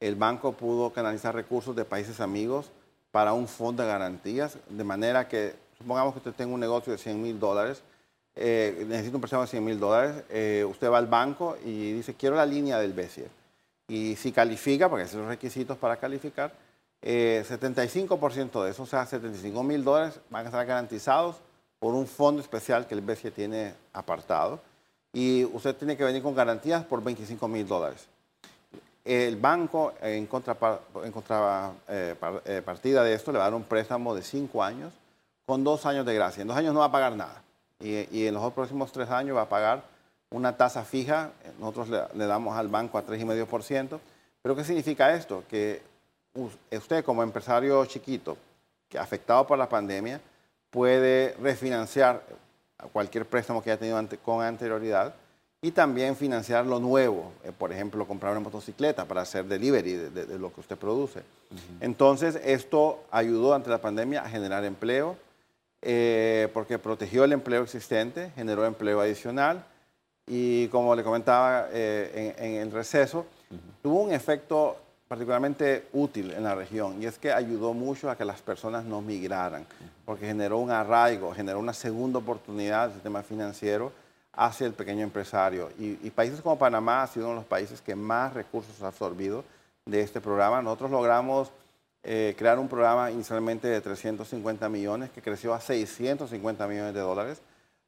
el 0.00 0.16
banco 0.16 0.52
pudo 0.52 0.92
canalizar 0.92 1.34
recursos 1.34 1.74
de 1.74 1.86
países 1.86 2.20
amigos 2.20 2.70
para 3.10 3.32
un 3.32 3.48
fondo 3.48 3.82
de 3.82 3.88
garantías, 3.88 4.58
de 4.68 4.84
manera 4.84 5.28
que, 5.28 5.54
supongamos 5.78 6.12
que 6.12 6.18
usted 6.18 6.34
tenga 6.34 6.52
un 6.52 6.60
negocio 6.60 6.92
de 6.92 6.98
100 6.98 7.22
mil 7.22 7.40
dólares, 7.40 7.82
eh, 8.42 8.86
necesita 8.88 9.18
un 9.18 9.20
préstamo 9.20 9.42
de 9.42 9.48
100 9.48 9.62
mil 9.62 9.78
dólares, 9.78 10.24
eh, 10.30 10.64
usted 10.66 10.90
va 10.90 10.96
al 10.96 11.06
banco 11.06 11.58
y 11.62 11.92
dice, 11.92 12.14
quiero 12.14 12.36
la 12.36 12.46
línea 12.46 12.78
del 12.78 12.94
BCE. 12.94 13.28
Y 13.86 14.16
si 14.16 14.32
califica, 14.32 14.88
porque 14.88 15.02
esos 15.02 15.12
son 15.12 15.20
los 15.22 15.28
requisitos 15.28 15.76
para 15.76 15.98
calificar, 15.98 16.50
75% 17.02 18.64
de 18.64 18.70
eso, 18.70 18.84
o 18.84 18.86
sea, 18.86 19.04
75 19.04 19.62
mil 19.62 19.84
dólares, 19.84 20.20
van 20.30 20.46
a 20.46 20.48
estar 20.48 20.64
garantizados 20.64 21.36
por 21.78 21.92
un 21.92 22.06
fondo 22.06 22.40
especial 22.40 22.86
que 22.86 22.94
el 22.94 23.02
BCE 23.02 23.30
tiene 23.30 23.74
apartado 23.92 24.58
y 25.12 25.44
usted 25.44 25.76
tiene 25.76 25.94
que 25.98 26.04
venir 26.04 26.22
con 26.22 26.34
garantías 26.34 26.82
por 26.84 27.02
25 27.02 27.46
mil 27.46 27.68
dólares. 27.68 28.06
El 29.04 29.36
banco, 29.36 29.92
en, 30.00 30.26
contrapartida 30.26 31.74
eh, 31.88 32.14
eh 32.44 32.62
de 32.80 33.14
esto, 33.14 33.32
le 33.32 33.38
va 33.38 33.44
a 33.44 33.50
dar 33.50 33.54
un 33.54 33.64
préstamo 33.64 34.14
de 34.14 34.22
5 34.22 34.62
años 34.62 34.94
con 35.44 35.62
2 35.62 35.84
años 35.84 36.06
de 36.06 36.14
gracia. 36.14 36.40
En 36.40 36.48
2 36.48 36.56
años 36.56 36.72
no 36.72 36.80
va 36.80 36.86
a 36.86 36.92
pagar 36.92 37.14
nada 37.14 37.42
y, 37.80 38.26
en 38.26 38.34
los 38.34 38.52
próximos 38.52 38.92
3 38.92 39.10
años 39.10 39.36
va 39.36 39.42
a 39.42 39.48
pagar 39.48 39.82
una 40.30 40.56
tasa 40.56 40.84
fija. 40.84 41.30
Nosotros 41.58 41.88
le, 41.88 42.02
le 42.14 42.26
damos 42.26 42.56
al 42.56 42.68
banco 42.68 42.98
a 42.98 43.04
3,5%. 43.04 43.98
¿Pero 44.42 44.56
qué 44.56 44.64
significa 44.64 45.14
esto? 45.14 45.44
Que 45.48 45.82
usted 46.70 47.04
como 47.04 47.22
empresario 47.22 47.84
chiquito, 47.86 48.36
que 48.88 48.98
afectado 48.98 49.46
por 49.46 49.58
la 49.58 49.68
pandemia, 49.68 50.20
puede 50.70 51.34
refinanciar 51.40 52.22
cualquier 52.92 53.26
préstamo 53.26 53.62
que 53.62 53.70
haya 53.70 53.78
tenido 53.78 54.00
con 54.22 54.42
anterioridad 54.42 55.14
y 55.62 55.72
también 55.72 56.16
financiar 56.16 56.64
lo 56.64 56.80
nuevo, 56.80 57.32
eh, 57.44 57.52
por 57.56 57.70
ejemplo, 57.70 58.06
comprar 58.06 58.32
una 58.32 58.40
motocicleta 58.40 59.04
para 59.04 59.20
hacer 59.20 59.44
delivery 59.44 59.92
de, 59.92 60.38
lo 60.38 60.52
que 60.52 60.60
usted 60.60 60.76
produce. 60.78 61.22
Entonces, 61.80 62.40
esto 62.42 63.04
ayudó 63.10 63.52
ante 63.52 63.68
la 63.68 63.78
pandemia 63.78 64.22
a 64.22 64.28
generar 64.28 64.64
empleo, 64.64 65.16
eh, 65.82 66.48
porque 66.52 66.78
protegió 66.78 67.24
el 67.24 67.32
empleo 67.32 67.62
existente, 67.62 68.32
generó 68.34 68.66
empleo 68.66 69.00
adicional 69.00 69.64
y, 70.26 70.68
como 70.68 70.94
le 70.94 71.02
comentaba 71.02 71.68
eh, 71.72 72.34
en, 72.38 72.54
el 72.54 72.70
receso, 72.70 73.26
tuvo 73.82 74.02
un 74.02 74.12
efecto 74.12 74.76
particularmente 75.08 75.88
útil 75.92 76.30
en 76.32 76.44
la 76.44 76.54
región 76.54 77.02
y 77.02 77.06
es 77.06 77.18
que 77.18 77.32
ayudó 77.32 77.72
mucho 77.74 78.10
a 78.10 78.16
que 78.16 78.24
las 78.24 78.40
personas 78.40 78.84
no 78.84 79.00
migraran, 79.00 79.66
porque 80.04 80.26
generó 80.26 80.58
un 80.58 80.70
arraigo, 80.70 81.32
generó 81.34 81.58
una 81.58 81.72
segunda 81.72 82.18
oportunidad 82.18 82.84
del 82.84 82.94
sistema 82.94 83.22
financiero 83.22 83.90
hacia 84.32 84.66
el 84.66 84.72
pequeño 84.72 85.02
empresario. 85.02 85.70
Y, 85.78 86.10
países 86.10 86.40
como 86.40 86.58
Panamá 86.58 87.02
ha 87.02 87.06
sido 87.06 87.26
uno 87.26 87.34
de 87.34 87.40
los 87.40 87.48
países 87.48 87.80
que 87.80 87.96
más 87.96 88.34
recursos 88.34 88.80
ha 88.82 88.88
absorbido 88.88 89.44
de 89.84 90.00
este 90.00 90.20
programa. 90.20 90.62
Nosotros 90.62 90.90
logramos 90.90 91.50
eh, 92.02 92.34
crear 92.38 92.58
un 92.58 92.68
programa 92.68 93.10
inicialmente 93.10 93.68
de 93.68 93.80
350 93.80 94.68
millones 94.68 95.10
que 95.10 95.22
creció 95.22 95.52
a 95.54 95.60
650 95.60 96.66
millones 96.66 96.94
de 96.94 97.00
dólares, 97.00 97.42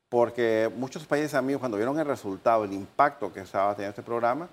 porque 0.09 0.71
muchos 0.76 1.07
países 1.07 1.35
amigos 1.35 1.61
cuando 1.61 1.78
vieron 1.78 1.99
el 1.99 2.07
resultado, 2.07 2.64
el 2.64 2.73
impacto 2.73 3.33
que 3.33 3.40
estaba 3.40 3.75
teniendo 3.75 3.90
este 3.90 4.02
programa, 4.02 4.49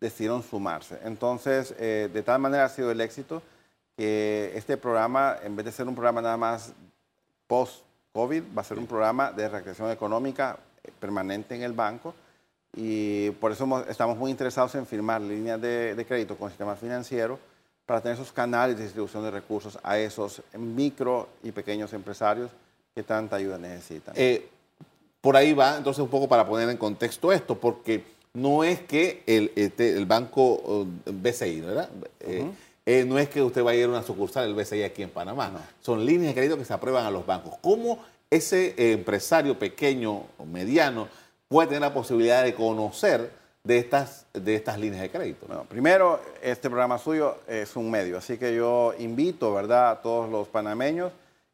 decidieron 0.00 0.42
sumarse. 0.42 0.98
Entonces, 1.04 1.74
eh, 1.78 2.10
de 2.12 2.22
tal 2.22 2.40
manera 2.40 2.64
ha 2.64 2.68
sido 2.68 2.90
el 2.90 3.00
éxito 3.00 3.42
que 3.96 4.52
este 4.54 4.76
programa, 4.76 5.36
en 5.42 5.56
vez 5.56 5.66
de 5.66 5.72
ser 5.72 5.88
un 5.88 5.94
programa 5.94 6.20
nada 6.20 6.36
más 6.36 6.74
post-COVID, 7.46 8.42
va 8.56 8.60
a 8.60 8.64
ser 8.64 8.78
un 8.78 8.86
programa 8.86 9.32
de 9.32 9.48
reactivación 9.48 9.90
económica 9.90 10.58
eh, 10.82 10.90
permanente 10.98 11.54
en 11.54 11.62
el 11.62 11.72
banco 11.72 12.14
y 12.76 13.30
por 13.32 13.52
eso 13.52 13.84
estamos 13.88 14.18
muy 14.18 14.30
interesados 14.30 14.74
en 14.74 14.86
firmar 14.86 15.22
líneas 15.22 15.60
de, 15.60 16.04
crédito 16.06 16.36
con 16.36 16.46
el 16.46 16.50
sistema 16.50 16.76
financiero 16.76 17.38
para 17.86 18.00
tener 18.00 18.16
esos 18.16 18.32
canales 18.32 18.76
de 18.76 18.82
distribución 18.82 19.22
de 19.22 19.30
recursos 19.30 19.78
a 19.82 19.98
esos 19.98 20.42
micro 20.58 21.28
y 21.42 21.52
pequeños 21.52 21.92
empresarios 21.92 22.50
que 22.94 23.04
tanta 23.04 23.36
ayuda 23.36 23.58
necesitan. 23.58 24.14
Eh, 24.16 24.48
por 25.20 25.36
ahí 25.36 25.52
va, 25.52 25.76
entonces, 25.76 26.02
un 26.02 26.08
poco 26.08 26.28
para 26.28 26.46
poner 26.46 26.68
en 26.68 26.76
contexto 26.76 27.32
esto, 27.32 27.56
porque 27.56 28.04
no 28.34 28.64
es 28.64 28.80
que 28.80 29.22
el, 29.26 29.52
este, 29.54 29.96
el 29.96 30.04
banco 30.04 30.54
uh, 30.54 30.86
BCI, 31.06 31.60
¿verdad? 31.60 31.88
Eh, 32.20 32.44
eh, 32.84 33.04
no 33.04 33.18
es 33.18 33.28
que 33.28 33.42
usted 33.42 33.62
vaya 33.62 33.78
a 33.78 33.80
ir 33.82 33.86
a 33.86 33.90
una 33.90 34.02
sucursal 34.02 34.44
del 34.44 34.54
BCI 34.54 34.82
aquí 34.82 35.02
en 35.02 35.10
Panamá. 35.10 35.50
Son 35.80 36.04
líneas 36.04 36.28
de 36.28 36.34
crédito 36.34 36.58
que 36.58 36.64
se 36.64 36.72
aprueban 36.72 37.06
a 37.06 37.10
los 37.10 37.24
bancos. 37.24 37.54
¿Cómo 37.60 37.98
ese 38.30 38.92
empresario 38.92 39.58
pequeño 39.58 40.24
o 40.38 40.44
mediano 40.44 41.08
puede 41.48 41.68
tener 41.68 41.82
la 41.82 41.94
posibilidad 41.94 42.44
de 42.44 42.54
conocer 42.54 43.30
de 43.66 43.78
estas, 43.78 44.26
de 44.32 44.54
estas 44.54 44.78
líneas 44.78 45.02
de 45.02 45.10
crédito? 45.10 45.46
primero, 45.68 46.20
este 46.40 46.68
programa 46.68 46.98
suyo 46.98 47.38
es 47.48 47.74
un 47.76 47.90
medio, 47.90 48.18
así 48.18 48.38
que 48.38 48.54
yo 48.54 48.94
invito 48.98 49.52
¿verdad? 49.52 49.90
a 49.90 50.02
todos 50.02 50.30
los 50.30 50.46
panameños 50.48 51.12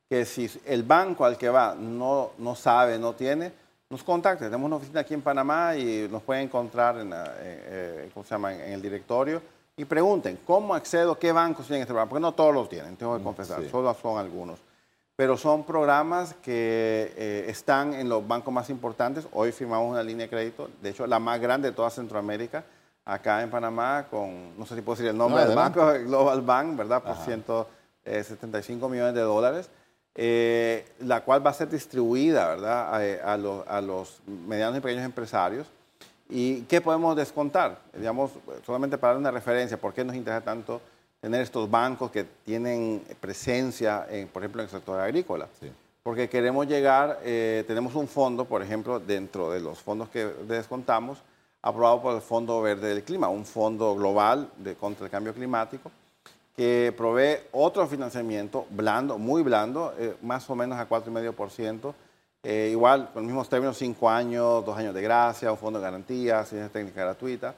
que 0.08 0.26
si 0.26 0.50
el 0.66 0.82
banco 0.82 1.24
al 1.24 1.38
que 1.38 1.48
va 1.48 1.74
no, 1.74 2.32
no 2.38 2.54
sabe, 2.54 2.98
no 2.98 3.14
tiene, 3.14 3.50
nos 3.88 4.02
contacten. 4.02 4.48
Tenemos 4.48 4.66
una 4.66 4.76
oficina 4.76 5.00
aquí 5.00 5.14
en 5.14 5.22
Panamá 5.22 5.74
y 5.76 6.06
nos 6.10 6.22
pueden 6.22 6.44
encontrar 6.44 6.98
en, 6.98 7.12
eh, 7.14 8.10
¿cómo 8.12 8.24
se 8.24 8.30
llama? 8.30 8.54
en 8.54 8.72
el 8.72 8.82
directorio 8.82 9.40
y 9.76 9.84
pregunten, 9.86 10.38
¿cómo 10.46 10.74
accedo? 10.74 11.18
¿Qué 11.18 11.32
bancos 11.32 11.66
tienen 11.66 11.82
este 11.82 11.92
programa? 11.92 12.10
Porque 12.10 12.20
no 12.20 12.32
todos 12.32 12.54
los 12.54 12.68
tienen, 12.68 12.96
tengo 12.96 13.14
que 13.14 13.20
mm, 13.20 13.24
confesar, 13.24 13.62
solo 13.70 13.94
son 13.94 14.18
algunos. 14.18 14.58
Pero 15.16 15.36
son 15.36 15.64
programas 15.64 16.34
que 16.42 17.12
eh, 17.16 17.44
están 17.48 17.94
en 17.94 18.08
los 18.08 18.26
bancos 18.26 18.52
más 18.52 18.70
importantes. 18.70 19.26
Hoy 19.32 19.52
firmamos 19.52 19.90
una 19.90 20.02
línea 20.02 20.26
de 20.26 20.30
crédito, 20.30 20.70
de 20.80 20.90
hecho 20.90 21.06
la 21.06 21.18
más 21.18 21.40
grande 21.40 21.70
de 21.70 21.76
toda 21.76 21.90
Centroamérica, 21.90 22.64
acá 23.04 23.42
en 23.42 23.50
Panamá, 23.50 24.06
con, 24.10 24.58
no 24.58 24.64
sé 24.64 24.74
si 24.74 24.80
puedo 24.80 24.96
decir 24.96 25.10
el 25.10 25.16
nombre 25.16 25.44
del 25.44 25.54
banco, 25.54 25.92
Global 26.06 26.40
Bank, 26.40 26.76
¿verdad? 26.76 27.02
Por 27.02 27.16
175 27.16 28.88
millones 28.88 29.14
de 29.14 29.20
dólares. 29.20 29.70
Eh, 30.14 30.86
la 31.00 31.22
cual 31.22 31.44
va 31.44 31.50
a 31.50 31.54
ser 31.54 31.70
distribuida 31.70 32.48
¿verdad? 32.48 32.94
A, 33.24 33.80
los, 33.80 34.20
medianos 34.26 34.78
y 34.78 34.80
pequeños 34.80 35.04
empresarios. 35.04 35.66
¿Y 36.28 36.62
qué 36.62 36.80
podemos 36.80 37.16
descontar? 37.16 37.78
Digamos, 37.94 38.32
solamente 38.64 38.98
para 38.98 39.14
dar 39.14 39.20
una 39.20 39.30
referencia, 39.30 39.78
¿por 39.78 39.92
qué 39.92 40.04
nos 40.04 40.16
interesa 40.16 40.42
tanto 40.42 40.80
tener 41.22 41.40
estos 41.40 41.70
bancos 41.70 42.10
que 42.10 42.24
tienen 42.44 43.00
presencia, 43.20 44.06
en, 44.10 44.26
por 44.26 44.42
ejemplo, 44.42 44.60
en 44.60 44.66
el 44.66 44.70
sector 44.70 44.98
agrícola? 44.98 45.46
Porque 46.02 46.28
queremos 46.28 46.66
llegar, 46.66 47.20
eh, 47.22 47.62
tenemos 47.68 47.94
un 47.94 48.08
fondo, 48.08 48.44
por 48.44 48.60
ejemplo, 48.60 48.98
dentro 48.98 49.52
de 49.52 49.60
los 49.60 49.78
fondos 49.78 50.08
que 50.08 50.24
descontamos, 50.48 51.18
aprobado 51.62 52.02
por 52.02 52.16
el 52.16 52.22
Fondo 52.22 52.60
Verde 52.60 52.88
del 52.88 53.04
Clima, 53.04 53.28
un 53.28 53.46
fondo 53.46 53.94
global 53.94 54.50
de, 54.56 54.74
contra 54.74 55.04
el 55.04 55.12
cambio 55.12 55.32
climático, 55.32 55.92
que 56.56 56.92
provee 56.96 57.36
otro 57.52 57.86
financiamiento 57.86 58.66
blando, 58.70 59.16
muy 59.16 59.42
blando, 59.42 59.94
eh, 59.96 60.16
más 60.22 60.50
o 60.50 60.56
menos 60.56 60.76
a 60.76 60.88
4,5%. 60.88 61.94
Eh, 62.42 62.70
igual, 62.72 63.10
con 63.12 63.22
los 63.22 63.28
mismos 63.28 63.48
términos, 63.48 63.78
5 63.78 64.10
años, 64.10 64.64
2 64.66 64.76
años 64.76 64.92
de 64.92 65.02
gracia, 65.02 65.52
un 65.52 65.58
fondo 65.58 65.78
de 65.78 65.84
garantía, 65.84 66.40
asistencia 66.40 66.68
técnica 66.68 67.02
gratuita, 67.02 67.54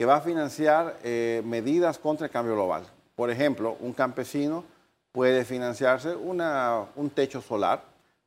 que 0.00 0.06
va 0.06 0.16
a 0.16 0.20
financiar 0.22 0.96
eh, 1.04 1.42
medidas 1.44 1.98
contra 1.98 2.24
el 2.24 2.32
cambio 2.32 2.54
global. 2.54 2.84
Por 3.14 3.28
ejemplo, 3.28 3.76
un 3.80 3.92
campesino 3.92 4.64
puede 5.12 5.44
financiarse 5.44 6.16
una, 6.16 6.86
un 6.96 7.10
techo 7.10 7.42
solar 7.42 7.82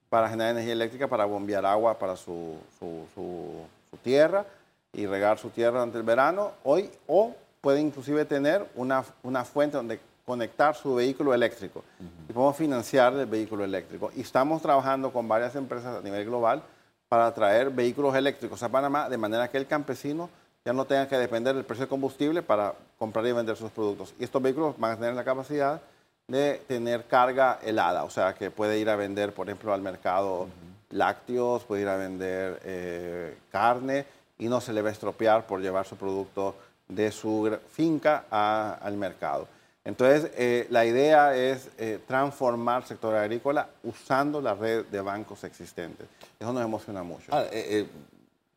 para 0.07 0.29
generar 0.29 0.51
energía 0.51 0.73
eléctrica, 0.73 1.07
para 1.07 1.25
bombear 1.25 1.65
agua 1.65 1.97
para 1.97 2.15
su, 2.15 2.57
su, 2.77 3.07
su 3.15 3.97
tierra 4.03 4.45
y 4.91 5.07
regar 5.07 5.39
su 5.39 5.49
tierra 5.49 5.79
durante 5.79 5.97
el 5.97 6.03
verano, 6.03 6.51
hoy, 6.63 6.91
o 7.07 7.33
puede 7.59 7.81
inclusive 7.81 8.23
tener 8.25 8.69
una, 8.75 9.03
una 9.23 9.43
fuente 9.43 9.75
donde 9.75 9.99
conectar 10.27 10.75
su 10.75 10.93
vehículo 10.93 11.33
eléctrico 11.33 11.83
y 12.29 12.33
podemos 12.33 12.55
financiar 12.55 13.13
el 13.13 13.25
vehículo 13.25 13.63
eléctrico. 13.63 14.11
Y 14.15 14.21
estamos 14.21 14.61
trabajando 14.61 15.11
con 15.11 15.27
varias 15.27 15.55
empresas 15.55 15.97
a 15.97 16.01
nivel 16.03 16.23
global 16.25 16.61
para 17.09 17.33
traer 17.33 17.71
vehículos 17.71 18.15
eléctricos 18.15 18.61
a 18.61 18.69
Panamá 18.69 19.09
de 19.09 19.17
manera 19.17 19.47
que 19.47 19.57
el 19.57 19.65
campesino 19.65 20.29
ya 20.65 20.73
no 20.73 20.85
tenga 20.85 21.07
que 21.07 21.17
depender 21.17 21.55
del 21.55 21.65
precio 21.65 21.85
de 21.85 21.89
combustible 21.89 22.41
para 22.41 22.73
comprar 22.97 23.25
y 23.25 23.33
vender 23.33 23.57
sus 23.57 23.71
productos. 23.71 24.13
Y 24.19 24.23
estos 24.23 24.41
vehículos 24.41 24.75
van 24.77 24.91
a 24.91 24.95
tener 24.95 25.13
la 25.13 25.23
capacidad 25.23 25.81
de 26.27 26.61
tener 26.67 27.05
carga 27.05 27.59
helada, 27.61 28.05
o 28.05 28.09
sea 28.09 28.33
que 28.33 28.49
puede 28.49 28.79
ir 28.79 28.89
a 28.89 28.95
vender, 28.95 29.33
por 29.33 29.47
ejemplo, 29.47 29.73
al 29.73 29.81
mercado 29.81 30.47
lácteos, 30.89 31.63
puede 31.63 31.81
ir 31.81 31.89
a 31.89 31.97
vender 31.97 32.61
eh, 32.63 33.37
carne 33.51 34.05
y 34.37 34.47
no 34.47 34.61
se 34.61 34.71
le 34.71 34.81
va 34.81 34.89
a 34.89 34.91
estropear 34.93 35.45
por 35.45 35.59
llevar 35.59 35.85
su 35.85 35.97
producto 35.97 36.55
de 36.87 37.11
su 37.11 37.57
finca 37.69 38.25
al 38.29 38.95
mercado. 38.95 39.47
Entonces, 39.83 40.31
eh, 40.37 40.65
la 40.69 40.85
idea 40.85 41.35
es 41.35 41.69
eh, 41.77 41.99
transformar 42.07 42.83
el 42.83 42.87
sector 42.87 43.15
agrícola 43.15 43.67
usando 43.83 44.39
la 44.39 44.53
red 44.53 44.85
de 44.85 45.01
bancos 45.01 45.43
existentes. 45.43 46.07
Eso 46.39 46.53
nos 46.53 46.63
emociona 46.63 47.03
mucho. 47.03 47.25
Ah, 47.31 47.43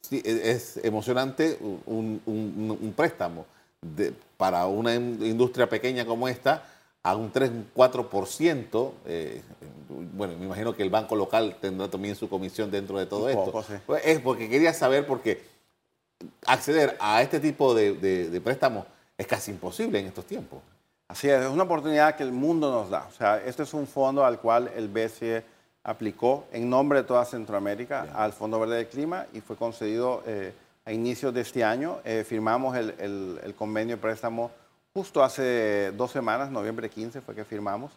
sí, 0.09 0.23
e, 0.25 0.51
es 0.51 0.79
emocionante 0.83 1.59
un, 1.61 2.95
préstamo 2.97 3.47
para 4.37 4.67
una 4.67 4.95
industria 4.95 5.69
pequeña 5.69 6.05
como 6.05 6.29
esta 6.29 6.65
a 7.03 7.15
un 7.15 7.31
3, 7.31 7.51
4%. 7.75 8.93
Eh, 9.07 9.43
bueno, 10.13 10.37
me 10.37 10.47
imagino 10.47 10.75
que 10.75 10.83
el 10.83 10.91
banco 10.91 11.15
local 11.15 11.57
tendrá 11.61 11.89
también 11.89 12.17
su 12.17 12.29
comisión 12.29 12.71
dentro 12.71 12.99
de 12.99 13.07
todo 13.07 13.29
esto. 13.29 13.53
Pues, 13.87 14.05
es 14.05 14.21
porque 14.21 14.49
quería 14.49 14.75
saber, 14.75 15.07
porque 15.07 15.41
acceder 16.47 16.97
a 16.99 17.23
este 17.23 17.39
tipo 17.39 17.75
de, 17.75 18.41
préstamos 18.43 18.87
es 19.17 19.27
casi 19.27 19.53
imposible 19.53 20.01
en 20.01 20.07
estos 20.07 20.25
tiempos. 20.25 20.61
Así 21.09 21.29
es, 21.29 21.45
es 21.45 21.49
una 21.49 21.63
oportunidad 21.63 22.17
que 22.17 22.25
el 22.25 22.33
mundo 22.33 22.73
nos 22.73 22.91
da. 22.91 23.07
O 23.09 23.13
sea, 23.13 23.39
este 23.45 23.63
es 23.63 23.73
un 23.73 23.87
fondo 23.87 24.25
al 24.25 24.41
cual 24.41 24.73
el 24.75 24.89
BCE 24.89 25.45
aplicó 25.87 26.45
en 26.53 26.69
nombre 26.69 27.01
de 27.01 27.05
toda 27.05 27.25
Centroamérica 27.25 28.09
al 28.15 28.33
Fondo 28.33 28.61
Verde 28.61 28.77
del 28.77 28.89
Clima 28.89 29.27
y 29.33 29.41
fue 29.41 29.57
concedido 29.57 30.23
eh, 30.27 30.53
a 30.85 30.93
inicios 30.93 31.33
de 31.33 31.41
este 31.41 31.65
año. 31.65 31.99
Eh, 32.05 32.25
firmamos 32.29 32.77
el, 32.77 33.41
el 33.43 33.55
convenio 33.55 33.97
de 33.97 34.03
préstamo 34.03 34.51
Justo 34.97 35.23
hace 35.23 35.93
dos 35.93 36.11
semanas, 36.11 36.51
noviembre 36.51 36.89
15 36.89 37.21
fue 37.21 37.35
que 37.35 37.45
firmamos. 37.45 37.93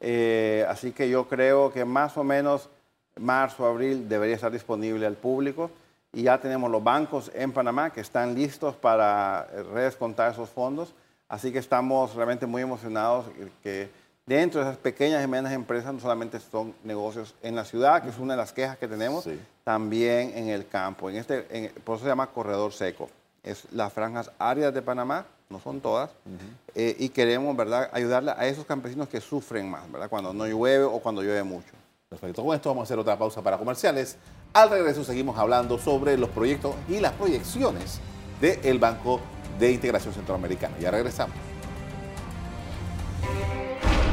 Eh, 0.00 0.64
así 0.68 0.92
que 0.92 1.10
yo 1.10 1.26
creo 1.26 1.72
que 1.72 1.84
más 1.84 2.16
o 2.16 2.22
menos 2.22 2.68
marzo, 3.16 3.66
abril 3.66 4.08
debería 4.08 4.36
estar 4.36 4.52
disponible 4.52 5.04
al 5.06 5.16
público. 5.16 5.72
Y 6.12 6.22
ya 6.22 6.38
tenemos 6.38 6.70
los 6.70 6.84
bancos 6.84 7.32
en 7.34 7.50
Panamá 7.50 7.90
que 7.92 8.00
están 8.00 8.36
listos 8.36 8.76
para 8.76 9.48
eh, 9.52 9.64
redescontar 9.64 10.30
esos 10.30 10.48
fondos. 10.48 10.94
Así 11.28 11.50
que 11.50 11.58
estamos 11.58 12.14
realmente 12.14 12.46
muy 12.46 12.62
emocionados 12.62 13.26
que 13.64 13.90
dentro 14.26 14.60
de 14.60 14.66
esas 14.66 14.78
pequeñas 14.78 15.24
y 15.24 15.28
medianas 15.28 15.52
empresas 15.52 15.94
no 15.94 16.00
solamente 16.00 16.40
son 16.40 16.74
negocios 16.84 17.34
en 17.42 17.54
la 17.54 17.64
ciudad, 17.64 18.02
que 18.02 18.10
es 18.10 18.18
una 18.18 18.34
de 18.34 18.38
las 18.38 18.52
quejas 18.52 18.76
que 18.76 18.88
tenemos, 18.88 19.26
también 19.64 20.32
en 20.36 20.48
el 20.48 20.66
campo. 20.66 21.08
En 21.08 21.16
este, 21.16 21.72
por 21.84 21.96
eso 21.96 22.04
se 22.04 22.10
llama 22.10 22.26
corredor 22.28 22.72
seco. 22.72 23.08
Es 23.42 23.64
las 23.72 23.92
franjas 23.92 24.30
áridas 24.38 24.74
de 24.74 24.82
Panamá 24.82 25.24
no 25.48 25.60
son 25.60 25.80
todas, 25.80 26.10
eh, 26.74 26.96
y 26.98 27.08
queremos 27.10 27.56
¿verdad? 27.56 27.88
ayudarle 27.92 28.32
a 28.32 28.46
esos 28.48 28.66
campesinos 28.66 29.08
que 29.08 29.20
sufren 29.20 29.70
más, 29.70 29.90
¿verdad? 29.90 30.08
cuando 30.08 30.32
no 30.32 30.44
llueve 30.44 30.84
o 30.84 30.98
cuando 30.98 31.22
llueve 31.22 31.44
mucho. 31.44 31.70
Perfecto, 32.08 32.44
con 32.44 32.54
esto 32.54 32.68
vamos 32.68 32.82
a 32.82 32.84
hacer 32.84 32.98
otra 32.98 33.16
pausa 33.16 33.42
para 33.42 33.56
comerciales. 33.56 34.16
Al 34.52 34.70
regreso 34.70 35.04
seguimos 35.04 35.38
hablando 35.38 35.78
sobre 35.78 36.16
los 36.16 36.30
proyectos 36.30 36.74
y 36.88 36.98
las 36.98 37.12
proyecciones 37.12 38.00
del 38.40 38.78
Banco 38.78 39.20
de 39.58 39.72
Integración 39.72 40.14
Centroamericana. 40.14 40.76
Ya 40.78 40.90
regresamos. 40.90 41.55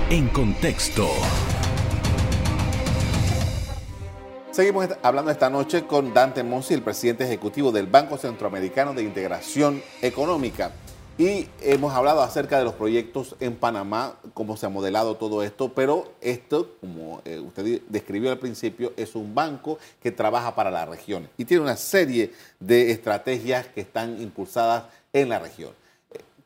En 0.10 0.28
contexto. 0.28 1.08
Seguimos 4.52 4.88
hablando 5.02 5.32
esta 5.32 5.50
noche 5.50 5.88
con 5.88 6.14
Dante 6.14 6.44
Monsi, 6.44 6.74
el 6.74 6.84
presidente 6.84 7.24
ejecutivo 7.24 7.72
del 7.72 7.88
Banco 7.88 8.18
Centroamericano 8.18 8.94
de 8.94 9.02
Integración 9.04 9.82
Económica. 10.02 10.72
Y 11.18 11.48
hemos 11.62 11.94
hablado 11.94 12.22
acerca 12.22 12.58
de 12.58 12.66
los 12.66 12.74
proyectos 12.74 13.36
en 13.40 13.56
Panamá, 13.56 14.16
cómo 14.34 14.58
se 14.58 14.66
ha 14.66 14.70
modelado 14.70 15.16
todo 15.16 15.42
esto, 15.42 15.74
pero 15.74 16.12
esto, 16.22 16.76
como 16.82 17.22
eh, 17.24 17.40
usted 17.40 17.82
describió 17.88 18.32
al 18.32 18.40
principio, 18.40 18.94
es 18.98 19.16
un 19.16 19.34
banco 19.34 19.80
que 20.02 20.12
trabaja 20.12 20.54
para 20.54 20.70
la 20.70 20.86
región 20.86 21.30
y 21.38 21.46
tiene 21.46 21.64
una 21.64 21.78
serie 21.78 22.34
de 22.60 22.92
estrategias 22.92 23.68
que 23.68 23.82
están 23.82 24.22
impulsadas 24.22 24.86
en 25.14 25.30
la 25.30 25.40
región. 25.40 25.72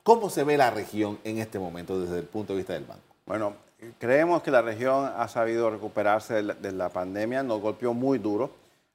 ¿Cómo 0.04 0.30
se 0.30 0.46
ve 0.46 0.58
la 0.58 0.70
región 0.70 1.20
en 1.26 1.40
este 1.40 1.60
momento 1.60 2.00
desde 2.00 2.20
el 2.20 2.26
punto 2.26 2.54
de 2.54 2.58
vista 2.58 2.74
del 2.74 2.86
banco? 2.86 3.07
Bueno, 3.28 3.56
creemos 4.00 4.42
que 4.42 4.52
la 4.52 4.62
región 4.62 5.12
ha 5.16 5.28
sabido 5.28 5.70
recuperarse 5.70 6.42
de 6.42 6.72
la 6.72 6.88
pandemia, 6.90 7.44
nos 7.44 7.62
golpeó 7.62 7.94
muy 7.94 8.20
duro 8.20 8.50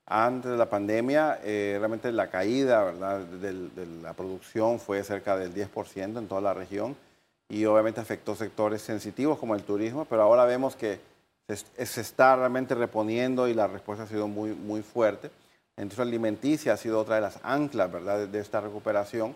antes 0.07 0.51
de 0.51 0.57
la 0.57 0.68
pandemia, 0.68 1.38
eh, 1.45 1.77
realmente 1.79 2.11
la 2.11 2.29
caída 2.29 2.83
¿verdad? 2.83 3.21
De, 3.21 3.53
la 4.03 4.14
producción 4.14 4.81
fue 4.81 5.05
cerca 5.05 5.37
del 5.37 5.55
10% 5.55 6.18
en 6.18 6.29
toda 6.29 6.40
la 6.40 6.55
región 6.55 6.97
y 7.49 7.64
obviamente 7.66 8.01
afectó 8.01 8.35
sectores 8.35 8.83
sensitivos 8.83 9.38
como 9.38 9.55
el 9.55 9.62
turismo, 9.62 10.07
pero 10.07 10.23
ahora 10.23 10.47
vemos 10.47 10.77
que 10.77 10.99
se, 11.49 12.01
está 12.01 12.35
realmente 12.35 12.75
reponiendo 12.75 13.49
y 13.49 13.55
la 13.55 13.66
respuesta 13.66 14.05
ha 14.05 14.09
sido 14.09 14.29
muy, 14.29 14.51
muy 14.53 14.83
fuerte. 14.83 15.31
Entonces, 15.77 16.01
alimenticia 16.01 16.73
ha 16.73 16.77
sido 16.79 17.01
otra 17.01 17.16
de 17.16 17.21
las 17.21 17.38
anclas 17.42 17.92
¿verdad? 17.92 18.27
de 18.27 18.38
esta 18.38 18.61
recuperación 18.62 19.35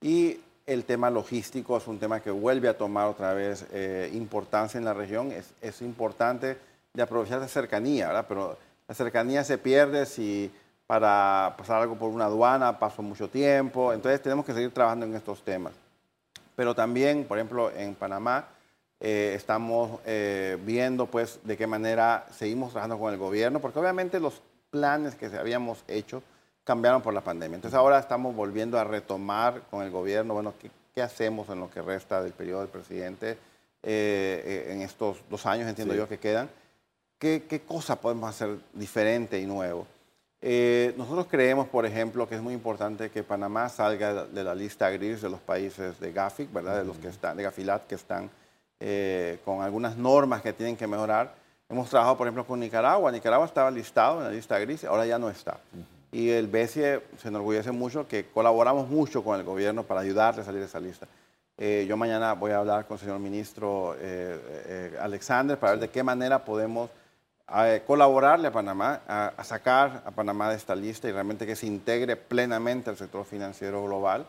y 0.00 0.38
el 0.68 0.84
tema 0.84 1.08
logístico 1.08 1.78
es 1.78 1.86
un 1.86 1.98
tema 1.98 2.20
que 2.20 2.30
vuelve 2.30 2.68
a 2.68 2.76
tomar 2.76 3.08
otra 3.08 3.32
vez 3.32 3.64
eh, 3.72 4.10
importancia 4.12 4.76
en 4.76 4.84
la 4.84 4.92
región. 4.92 5.32
Es, 5.32 5.54
es 5.62 5.80
importante 5.80 6.58
de 6.92 7.02
aprovechar 7.02 7.40
la 7.40 7.48
cercanía, 7.48 8.26
pero 8.28 8.58
la 8.86 8.94
cercanía 8.94 9.44
se 9.44 9.56
pierde 9.56 10.04
si 10.04 10.52
para 10.86 11.54
pasar 11.56 11.80
algo 11.80 11.96
por 11.96 12.10
una 12.10 12.26
aduana 12.26 12.78
pasó 12.78 13.00
mucho 13.00 13.28
tiempo. 13.30 13.94
Entonces 13.94 14.20
tenemos 14.20 14.44
que 14.44 14.52
seguir 14.52 14.70
trabajando 14.70 15.06
en 15.06 15.14
estos 15.14 15.42
temas. 15.42 15.72
Pero 16.54 16.74
también, 16.74 17.24
por 17.24 17.38
ejemplo, 17.38 17.70
en 17.74 17.94
Panamá 17.94 18.48
eh, 19.00 19.32
estamos 19.34 20.00
eh, 20.04 20.58
viendo 20.66 21.06
pues 21.06 21.40
de 21.44 21.56
qué 21.56 21.66
manera 21.66 22.26
seguimos 22.30 22.72
trabajando 22.72 22.98
con 22.98 23.10
el 23.10 23.18
gobierno, 23.18 23.58
porque 23.58 23.78
obviamente 23.78 24.20
los 24.20 24.42
planes 24.70 25.14
que 25.14 25.26
habíamos 25.26 25.82
hecho 25.88 26.22
cambiaron 26.68 27.00
por 27.00 27.14
la 27.14 27.22
pandemia. 27.22 27.56
Entonces 27.56 27.78
ahora 27.78 27.98
estamos 27.98 28.36
volviendo 28.36 28.78
a 28.78 28.84
retomar 28.84 29.62
con 29.70 29.82
el 29.82 29.90
gobierno, 29.90 30.34
bueno, 30.34 30.52
qué, 30.94 31.00
hacemos 31.00 31.48
en 31.48 31.60
lo 31.60 31.70
que 31.70 31.80
resta 31.80 32.20
del 32.22 32.32
periodo 32.32 32.60
del 32.60 32.68
presidente 32.68 33.38
eh, 33.82 34.68
en 34.70 34.82
estos 34.82 35.16
dos 35.30 35.46
años, 35.46 35.66
entiendo 35.66 35.94
yo, 35.94 36.06
que 36.06 36.18
quedan. 36.18 36.50
¿Qué, 37.18 37.44
qué 37.48 37.60
cosa 37.60 37.96
podemos 37.96 38.28
hacer 38.28 38.58
diferente 38.74 39.40
y 39.40 39.46
nuevo? 39.46 39.86
Eh, 40.42 40.92
nosotros 40.98 41.26
creemos, 41.30 41.68
por 41.68 41.86
ejemplo, 41.86 42.28
que 42.28 42.34
es 42.34 42.42
muy 42.42 42.52
importante 42.52 43.10
que 43.10 43.22
Panamá 43.22 43.70
salga 43.70 44.26
de 44.26 44.44
la 44.44 44.54
lista 44.54 44.90
gris 44.90 45.22
de 45.22 45.30
los 45.30 45.40
países 45.40 45.98
de 45.98 46.12
GAFIC, 46.12 46.52
¿verdad? 46.52 46.80
De 46.80 46.84
los 46.84 46.98
que 46.98 47.08
están, 47.08 47.38
de 47.38 47.44
Gafilat, 47.44 47.86
que 47.86 47.94
están 47.94 48.28
eh, 48.78 49.38
con 49.44 49.62
algunas 49.62 49.96
normas 49.96 50.42
que 50.42 50.52
tienen 50.52 50.76
que 50.76 50.86
mejorar. 50.86 51.34
Hemos 51.66 51.88
trabajado, 51.88 52.18
por 52.18 52.26
ejemplo, 52.26 52.46
con 52.46 52.60
Nicaragua. 52.60 53.10
Nicaragua 53.10 53.46
estaba 53.46 53.70
listado 53.70 54.18
en 54.18 54.24
la 54.24 54.30
lista 54.30 54.58
gris, 54.58 54.84
ahora 54.84 55.06
ya 55.06 55.18
no 55.18 55.30
está. 55.30 55.58
Y 56.10 56.30
el 56.30 56.46
BCE 56.46 57.02
se 57.18 57.28
enorgullece 57.28 57.70
mucho 57.70 58.08
que 58.08 58.26
colaboramos 58.26 58.88
mucho 58.88 59.22
con 59.22 59.38
el 59.38 59.44
gobierno 59.44 59.82
para 59.82 60.00
ayudarle 60.00 60.42
a 60.42 60.44
salir 60.44 60.60
de 60.60 60.66
esa 60.66 60.80
lista. 60.80 61.06
Eh, 61.56 61.86
yo 61.88 61.96
mañana 61.96 62.34
voy 62.34 62.52
a 62.52 62.58
hablar 62.58 62.86
con 62.86 62.94
el 62.96 63.00
señor 63.00 63.18
ministro 63.18 63.96
Alexander 65.00 65.58
para 65.58 65.72
ver 65.72 65.80
de 65.80 65.90
qué 65.90 66.02
manera 66.02 66.44
podemos 66.44 66.90
a 67.48 67.80
colaborarle 67.86 68.48
a 68.48 68.52
Panamá, 68.52 69.00
a, 69.08 69.42
sacar 69.42 70.02
a 70.04 70.10
Panamá 70.10 70.50
de 70.50 70.56
esta 70.56 70.76
lista 70.76 71.08
y 71.08 71.12
realmente 71.12 71.46
que 71.46 71.56
se 71.56 71.66
integre 71.66 72.16
plenamente 72.16 72.90
al 72.90 72.96
sector 72.96 73.24
financiero 73.24 73.82
global. 73.84 74.26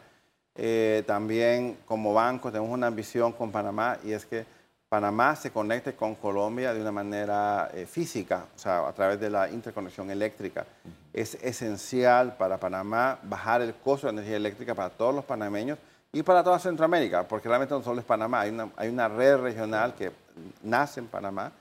Eh, 0.55 1.03
también 1.05 1.77
como 1.85 2.13
banco 2.13 2.51
tenemos 2.51 2.71
una 2.71 2.87
ambición 2.87 3.33
con 3.33 3.51
Panamá 3.51 3.97
y 4.03 4.13
es 4.13 4.25
que 4.25 4.45
Panamá 4.87 5.35
se 5.35 5.51
conecte 5.51 5.93
con 5.93 6.15
Colombia 6.15 6.73
de 6.73 6.81
una 6.81 6.91
manera 6.91 7.69
eh, 7.73 7.85
física, 7.85 8.45
o 8.55 8.57
sea, 8.57 8.87
a 8.87 8.93
través 8.93 9.19
de 9.19 9.29
la 9.29 9.49
interconexión 9.49 10.09
eléctrica. 10.09 10.65
Es 11.13 11.35
esencial 11.35 12.37
para 12.37 12.59
Panamá 12.59 13.19
bajar 13.23 13.61
el 13.61 13.73
costo 13.73 14.07
de 14.07 14.13
energía 14.13 14.37
eléctrica 14.37 14.75
para 14.75 14.89
todos 14.89 15.13
los 15.13 15.25
panameños 15.25 15.77
y 16.11 16.23
para 16.23 16.43
toda 16.43 16.59
Centroamérica, 16.59 17.27
porque 17.27 17.47
realmente 17.47 17.73
no 17.73 17.83
solo 17.83 17.99
es 17.99 18.05
Panamá, 18.05 18.41
hay 18.41 18.49
una, 18.49 18.69
hay 18.75 18.89
una 18.89 19.07
red 19.07 19.37
regional 19.37 19.93
que 19.95 20.11
nace 20.63 20.99
en 20.99 21.07
Panamá 21.07 21.51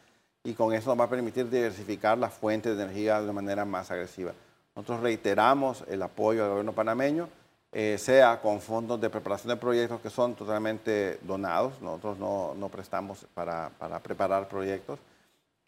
y 0.43 0.55
con 0.55 0.73
eso 0.73 0.91
nos 0.91 1.01
va 1.01 1.05
a 1.05 1.11
permitir 1.11 1.51
diversificar 1.51 2.17
las 2.17 2.33
fuentes 2.33 2.77
de 2.77 2.83
energía 2.83 3.21
de 3.21 3.33
manera 3.33 3.65
más 3.65 3.91
agresiva. 3.91 4.33
Nosotros 4.75 5.01
reiteramos 5.01 5.85
el 5.89 6.03
apoyo 6.03 6.45
al 6.45 6.51
gobierno 6.51 6.73
panameño, 6.73 7.29
eh, 7.73 7.97
sea 7.99 8.41
con 8.41 8.61
fondos 8.61 8.99
de 9.01 9.11
preparación 9.11 9.51
de 9.51 9.57
proyectos 9.57 10.01
que 10.01 10.09
son 10.09 10.35
totalmente 10.35 11.19
donados, 11.23 11.83
nosotros 11.83 12.19
no, 12.19 12.55
no 12.55 12.69
prestamos 12.71 13.27
para, 13.35 13.71
para, 13.79 13.99
preparar 13.99 14.49
proyectos, 14.49 14.99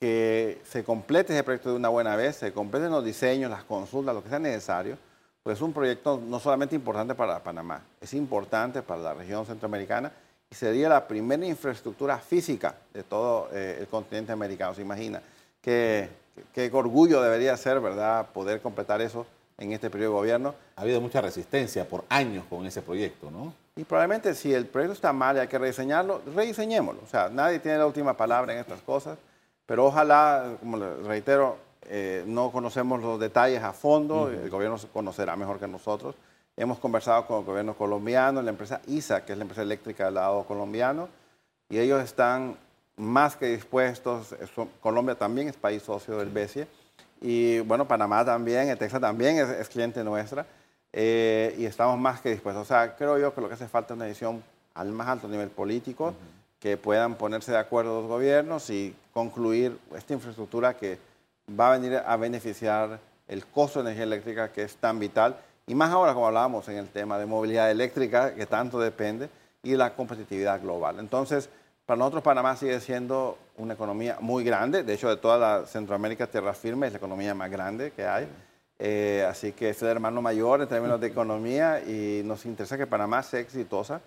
que 0.01 0.63
se 0.65 0.83
complete 0.83 1.35
ese 1.35 1.45
proyecto 1.45 1.69
de 1.69 1.77
una 1.77 1.91
buena 1.91 2.17
vez, 2.17 2.37
se 2.37 2.53
completen 2.53 2.91
los 2.91 3.05
diseños, 3.05 3.51
las 3.51 3.65
consultas, 3.65 4.15
lo 4.15 4.23
que 4.23 4.31
sea 4.31 4.39
necesario, 4.39 4.97
pues 5.43 5.59
es 5.59 5.63
un 5.63 5.75
proyecto 5.75 6.21
no 6.27 6.41
solamente 6.41 6.75
importante 6.75 7.15
para 7.15 7.39
Panamá, 7.41 7.83
es 8.01 8.15
importante 8.15 8.81
para 8.81 9.01
la 9.01 9.15
región 9.15 9.45
centroamericana 9.45 10.11
y 10.51 10.55
sería 10.55 10.89
la 10.89 11.07
primera 11.07 11.45
infraestructura 11.47 12.19
física 12.19 12.75
de 12.95 13.03
todo 13.03 13.51
eh, 13.53 13.77
el 13.81 13.87
continente 13.89 14.33
americano. 14.33 14.75
¿Se 14.75 14.83
imagina? 14.83 15.23
Qué, 15.61 16.09
qué, 16.55 16.71
orgullo 16.73 17.23
debería 17.23 17.57
ser, 17.57 17.79
¿verdad?, 17.79 18.27
poder 18.33 18.61
completar 18.61 19.01
eso 19.03 19.27
en 19.59 19.73
este 19.73 19.91
periodo 19.91 20.15
de 20.15 20.19
gobierno. 20.19 20.55
Ha 20.77 20.83
habido 20.83 21.01
mucha 21.01 21.21
resistencia 21.21 21.87
por 21.87 22.05
años 22.09 22.45
con 22.49 22.67
ese 22.67 22.81
proyecto, 22.81 23.31
¿no? 23.31 23.53
Y 23.77 23.85
probablemente 23.85 24.35
si 24.35 24.53
el 24.53 24.67
proyecto 24.67 24.95
está 24.95 25.13
mal 25.13 25.37
y 25.37 25.41
hay 25.41 25.49
que 25.49 25.59
rediseñarlo, 25.59 26.23
rediseñémoslo. 26.35 27.03
O 27.03 27.07
sea, 27.07 27.29
nadie 27.29 27.61
tiene 27.61 27.79
la 27.79 27.87
última 27.87 28.17
palabra 28.17 28.53
en 28.53 28.59
estas 28.59 28.81
cosas, 28.81 29.19
pero 29.71 29.87
ojalá, 29.87 30.57
como 30.59 30.79
le 30.79 30.97
reitero, 30.97 31.57
eh, 31.83 32.25
no 32.27 32.51
conocemos 32.51 33.01
los 33.01 33.21
detalles 33.21 33.63
a 33.63 33.73
fondo, 33.73 34.29
el 34.29 34.51
gobierno 34.51 34.77
conocerá 34.93 35.37
mejor 35.37 35.61
que 35.61 35.69
nosotros. 35.69 36.17
Hemos 36.57 36.81
conversado 36.81 37.25
con 37.25 37.39
el 37.39 37.45
gobierno 37.45 37.75
colombiano, 37.75 38.43
la 38.43 38.51
empresa 38.51 38.81
ISA, 38.89 39.25
que 39.25 39.31
es 39.31 39.39
la 39.39 39.43
empresa 39.43 39.63
eléctrica 39.63 40.07
del 40.07 40.15
lado 40.15 40.43
colombiano, 40.43 41.09
y 41.69 41.79
ellos 41.79 42.03
están 42.03 42.57
más 42.97 43.37
que 43.37 43.47
dispuestos. 43.47 44.35
Colombia 44.81 45.15
también 45.15 45.47
es 45.47 45.57
país 45.57 45.85
socio 45.85 46.19
del 46.19 46.31
BESIE, 46.31 46.67
y 47.21 47.61
bueno, 47.61 47.87
Panamá 47.87 48.25
también, 48.25 48.77
Texas 48.77 49.01
también 49.01 49.39
es, 49.39 49.69
cliente 49.69 50.03
nuestra, 50.03 50.47
eh, 50.93 51.55
y 51.57 51.65
estamos 51.65 51.97
más 51.97 52.21
que 52.21 52.31
dispuestos. 52.31 52.63
O 52.63 52.67
sea, 52.67 52.97
creo 52.97 53.19
yo 53.19 53.33
que 53.33 53.41
lo 53.41 53.47
que 53.47 53.55
hace 53.55 53.69
falta 53.69 53.95
es 53.95 53.99
una 53.99 54.07
decisión 54.07 54.43
al 54.75 54.91
más 54.91 55.07
alto 55.07 55.29
nivel 55.29 55.51
político, 55.51 56.13
que 56.61 56.77
puedan 56.77 57.15
ponerse 57.15 57.51
de 57.51 57.59
acuerdo 57.59 58.03
los 58.03 58.09
gobiernos 58.09 58.69
y 58.71 58.95
concluir 59.13 59.79
esta 59.97 60.13
infraestructura 60.13 60.77
que 60.77 60.99
va 61.59 61.73
a 61.73 61.79
venir 61.79 61.97
a 61.97 62.17
beneficiar 62.17 63.01
el 63.27 63.47
costo 63.47 63.83
de 63.83 63.87
energía 63.87 64.05
eléctrica 64.05 64.53
que 64.53 64.63
es 64.63 64.77
tan 64.77 64.99
vital 64.99 65.37
y 65.67 65.75
más 65.75 65.91
ahora 65.91 66.13
como 66.13 66.27
hablábamos 66.27 66.69
en 66.69 66.77
el 66.77 66.89
tema 66.89 67.19
de 67.19 67.27
movilidad 67.27 67.71
eléctrica 67.71 68.35
que 68.35 68.45
tanto 68.45 68.79
depende 68.79 69.31
y 69.63 69.75
la 69.75 69.95
competitividad 69.95 70.61
global. 70.61 70.99
Entonces, 70.99 71.49
para 71.87 71.99
nosotros 71.99 72.23
Panamá 72.23 72.57
sigue 72.57 72.79
siendo 72.81 73.39
una 73.57 73.75
economía 73.75 74.19
muy 74.21 74.45
grande, 74.45 74.83
de 74.83 74.95
hecho 74.95 75.09
de 75.09 75.17
toda 75.17 75.39
la 75.39 75.67
Centroamérica 75.67 76.27
tierra 76.27 76.53
firme 76.53 76.87
es 76.87 76.93
la 76.93 76.99
economía 76.99 77.35
más 77.35 77.51
grande 77.51 77.91
que 77.93 78.07
hay. 78.07 78.29
Eh, 78.79 79.27
así 79.29 79.53
que 79.53 79.71
es 79.71 79.83
el 79.83 79.89
hermano 79.89 80.23
mayor 80.23 80.63
en 80.63 80.69
términos 80.69 81.01
de 81.01 81.07
economía 81.07 81.81
y 81.81 82.23
nos 82.25 82.47
interesa 82.47 82.79
que 82.79 82.87
Panamá 82.87 83.23
sea 83.23 83.41
exitosa 83.41 84.01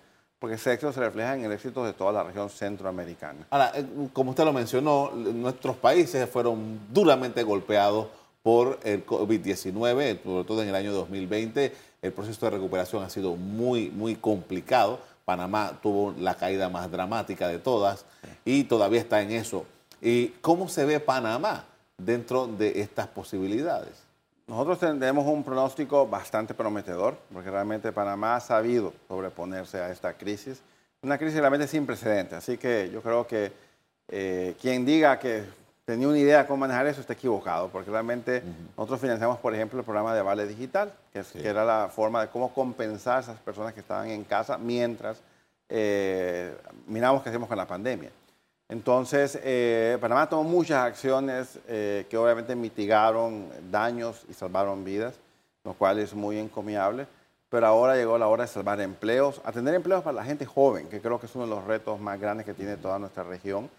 porque 0.44 0.56
ese 0.56 0.74
éxito 0.74 0.92
se 0.92 1.00
refleja 1.00 1.34
en 1.34 1.44
el 1.46 1.52
éxito 1.52 1.82
de 1.86 1.94
toda 1.94 2.12
la 2.12 2.22
región 2.22 2.50
centroamericana. 2.50 3.46
Ahora, 3.48 3.72
eh, 3.74 3.86
como 4.12 4.32
usted 4.32 4.44
lo 4.44 4.52
mencionó, 4.52 5.10
nuestros 5.10 5.74
países 5.74 6.28
fueron 6.28 6.80
duramente 6.92 7.42
golpeados 7.42 8.08
por 8.42 8.78
el 8.82 9.06
COVID-19, 9.06 10.22
sobre 10.22 10.44
todo 10.44 10.62
en 10.62 10.68
el 10.68 10.74
año 10.74 10.92
2020. 10.92 11.72
El 12.02 12.12
proceso 12.12 12.44
de 12.44 12.50
recuperación 12.50 13.02
ha 13.02 13.08
sido 13.08 13.36
muy, 13.36 13.88
muy 13.88 14.16
complicado. 14.16 14.98
Panamá 15.24 15.78
tuvo 15.82 16.12
la 16.18 16.34
caída 16.34 16.68
más 16.68 16.90
dramática 16.90 17.48
de 17.48 17.58
todas 17.58 18.04
y 18.44 18.64
todavía 18.64 19.00
está 19.00 19.22
en 19.22 19.30
eso. 19.30 19.64
¿Y 20.02 20.26
cómo 20.42 20.68
se 20.68 20.84
ve 20.84 21.00
Panamá 21.00 21.64
dentro 21.96 22.48
de 22.48 22.82
estas 22.82 23.06
posibilidades? 23.06 24.03
Nosotros 24.46 24.78
tenemos 24.78 25.26
un 25.26 25.42
pronóstico 25.42 26.06
bastante 26.06 26.52
prometedor, 26.52 27.16
porque 27.32 27.50
realmente 27.50 27.92
Panamá 27.92 28.36
ha 28.36 28.40
sabido 28.40 28.92
sobreponerse 29.08 29.78
a 29.78 29.90
esta 29.90 30.12
crisis, 30.12 30.60
una 31.02 31.16
crisis 31.16 31.38
realmente 31.38 31.66
sin 31.66 31.86
precedentes. 31.86 32.38
Así 32.38 32.58
que 32.58 32.90
yo 32.92 33.00
creo 33.00 33.26
que 33.26 33.52
eh, 34.08 34.54
quien 34.60 34.84
diga 34.84 35.18
que 35.18 35.44
tenía 35.86 36.08
una 36.08 36.18
idea 36.18 36.42
de 36.42 36.46
cómo 36.46 36.58
manejar 36.58 36.86
eso 36.86 37.00
está 37.00 37.14
equivocado, 37.14 37.68
porque 37.68 37.90
realmente 37.90 38.42
nosotros 38.76 39.00
financiamos, 39.00 39.38
por 39.38 39.54
ejemplo, 39.54 39.78
el 39.78 39.84
programa 39.84 40.14
de 40.14 40.20
Vale 40.20 40.46
Digital, 40.46 40.92
que, 41.12 41.22
era 41.42 41.64
la 41.64 41.88
forma 41.88 42.22
de 42.22 42.28
cómo 42.28 42.52
compensar 42.52 43.18
a 43.18 43.20
esas 43.20 43.38
personas 43.38 43.72
que 43.72 43.80
estaban 43.80 44.08
en 44.10 44.24
casa 44.24 44.58
mientras 44.58 45.22
eh, 45.70 46.54
miramos 46.86 47.22
qué 47.22 47.30
hacemos 47.30 47.48
con 47.48 47.56
la 47.56 47.66
pandemia. 47.66 48.10
Entonces, 48.74 49.38
eh, 49.44 49.98
Panamá 50.00 50.28
tomó 50.28 50.42
muchas 50.42 50.84
acciones 50.84 51.60
eh, 51.68 52.06
que 52.10 52.16
obviamente 52.16 52.56
mitigaron 52.56 53.48
daños 53.70 54.24
y 54.28 54.34
salvaron 54.34 54.84
vidas, 54.84 55.14
lo 55.62 55.74
cual 55.74 56.00
es 56.00 56.12
muy 56.12 56.38
encomiable. 56.38 57.06
Pero 57.48 57.68
ahora 57.68 57.94
llegó 57.94 58.18
la 58.18 58.26
hora 58.26 58.42
de 58.42 58.48
salvar 58.48 58.80
empleos, 58.80 59.40
atender 59.44 59.76
empleos 59.76 60.02
para 60.02 60.16
la 60.16 60.24
gente 60.24 60.44
joven, 60.44 60.88
que 60.88 61.00
creo 61.00 61.20
que 61.20 61.26
es 61.26 61.34
uno 61.36 61.44
de 61.44 61.50
los 61.50 61.62
retos 61.62 62.00
más 62.00 62.18
grandes 62.20 62.44
que 62.46 62.52
tiene 62.52 62.76
toda 62.76 62.98
nuestra 62.98 63.22
región. 63.22 63.70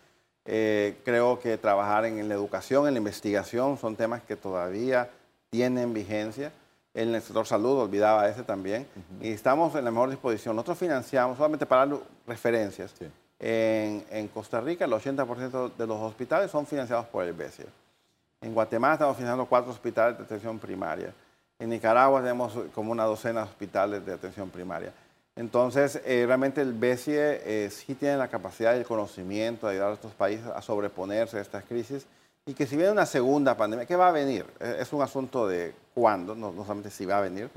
Eh, 0.46 0.96
creo 1.04 1.42
que 1.42 1.58
trabajar 1.58 2.06
en, 2.06 2.30
la 2.30 2.34
educación, 2.34 2.88
en 2.88 2.94
la 2.94 3.00
investigación, 3.00 3.78
son 3.78 3.98
temas 3.98 4.24
que 4.24 4.38
todavía 4.38 5.10
tienen 5.50 5.94
vigencia. 5.94 6.54
En 6.94 7.14
el 7.14 7.22
sector 7.22 7.46
salud, 7.46 7.82
olvidaba 7.82 8.30
ese 8.30 8.44
también. 8.44 8.88
Y 9.20 9.32
estamos 9.32 9.76
en 9.76 9.84
la 9.84 9.92
mejor 9.92 10.10
disposición. 10.10 10.56
Nosotros 10.56 10.78
financiamos, 10.78 11.36
solamente 11.36 11.66
para 11.66 11.98
referencias, 12.26 12.94
en, 13.40 14.28
Costa 14.30 14.62
Rica, 14.62 14.86
el 14.86 14.92
80% 14.92 15.76
de 15.76 15.88
los 15.88 16.02
hospitales 16.02 16.52
son 16.52 16.66
financiados 16.66 17.06
por 17.08 17.24
el 17.26 17.34
BCE. 17.34 17.66
En 18.42 18.54
Guatemala 18.54 18.94
estamos 18.94 19.18
financiando 19.18 19.46
cuatro 19.46 19.72
hospitales 19.72 20.18
de 20.18 20.24
atención 20.24 20.60
primaria. 20.60 21.14
En 21.60 21.70
Nicaragua 21.70 22.22
tenemos 22.22 22.54
como 22.74 22.92
una 22.92 23.06
docena 23.06 23.42
de 23.42 23.48
hospitales 23.48 24.06
de 24.06 24.14
atención 24.14 24.50
primaria. 24.50 24.94
Entonces, 25.36 26.02
eh, 26.06 26.24
realmente 26.26 26.62
el 26.62 26.74
BCE 26.74 27.66
eh, 27.66 27.70
sí 27.70 27.96
tiene 27.96 28.18
la 28.18 28.30
capacidad 28.30 28.74
y 28.74 28.80
el 28.80 28.86
conocimiento 28.86 29.68
de 29.68 29.74
ayudar 29.74 29.92
a 29.92 29.94
estos 29.94 30.14
países 30.14 30.48
a 30.48 30.62
sobreponerse 30.62 31.38
a 31.38 31.42
estas 31.42 31.64
crisis 31.66 32.06
y 32.46 32.54
que 32.54 32.68
si 32.68 32.78
viene 32.78 32.92
una 32.92 33.08
segunda 33.08 33.58
pandemia, 33.58 33.86
¿qué 33.86 33.96
va 33.96 34.10
a 34.10 34.12
venir? 34.12 34.46
Eh, 34.60 34.78
es 34.80 34.94
un 34.94 35.02
asunto 35.02 35.48
de 35.48 35.74
cuándo, 35.94 36.36
no, 36.36 36.54
solamente 36.54 36.92
si 36.92 37.06
va 37.06 37.18
a 37.18 37.22
venir. 37.22 37.50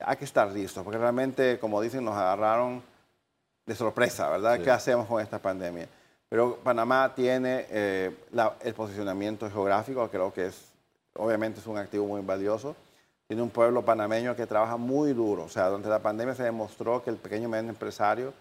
Hay 0.00 0.16
que 0.16 0.24
estar 0.24 0.50
listos, 0.50 0.82
porque 0.82 0.98
realmente, 0.98 1.58
como 1.60 1.80
dicen, 1.80 2.04
nos 2.04 2.16
agarraron 2.16 2.82
de 3.66 3.74
sorpresa, 3.74 4.28
¿verdad? 4.30 4.60
¿Qué 4.60 4.70
hacemos 4.70 5.06
con 5.06 5.20
esta 5.20 5.38
pandemia? 5.38 5.88
Pero 6.28 6.56
Panamá 6.56 7.12
tiene 7.14 7.66
eh, 7.68 8.10
el 8.62 8.74
posicionamiento 8.74 9.50
geográfico, 9.50 10.08
creo 10.08 10.32
que 10.32 10.46
es, 10.46 10.64
obviamente 11.14 11.60
es 11.60 11.66
un 11.66 11.76
activo 11.76 12.06
muy 12.06 12.22
valioso. 12.22 12.74
Tiene 13.26 13.42
un 13.42 13.50
pueblo 13.50 13.84
panameño 13.84 14.34
que 14.34 14.46
trabaja 14.46 14.76
muy 14.76 15.12
duro. 15.12 15.44
O 15.44 15.48
sea, 15.48 15.68
durante 15.68 15.88
la 15.88 16.00
pandemia 16.00 16.34
se 16.34 16.42
demostró 16.42 17.02
que 17.02 17.10
el 17.10 17.16
pequeño 17.16 17.48
y 17.48 17.50
medio 17.50 17.68
empresario 17.68 18.32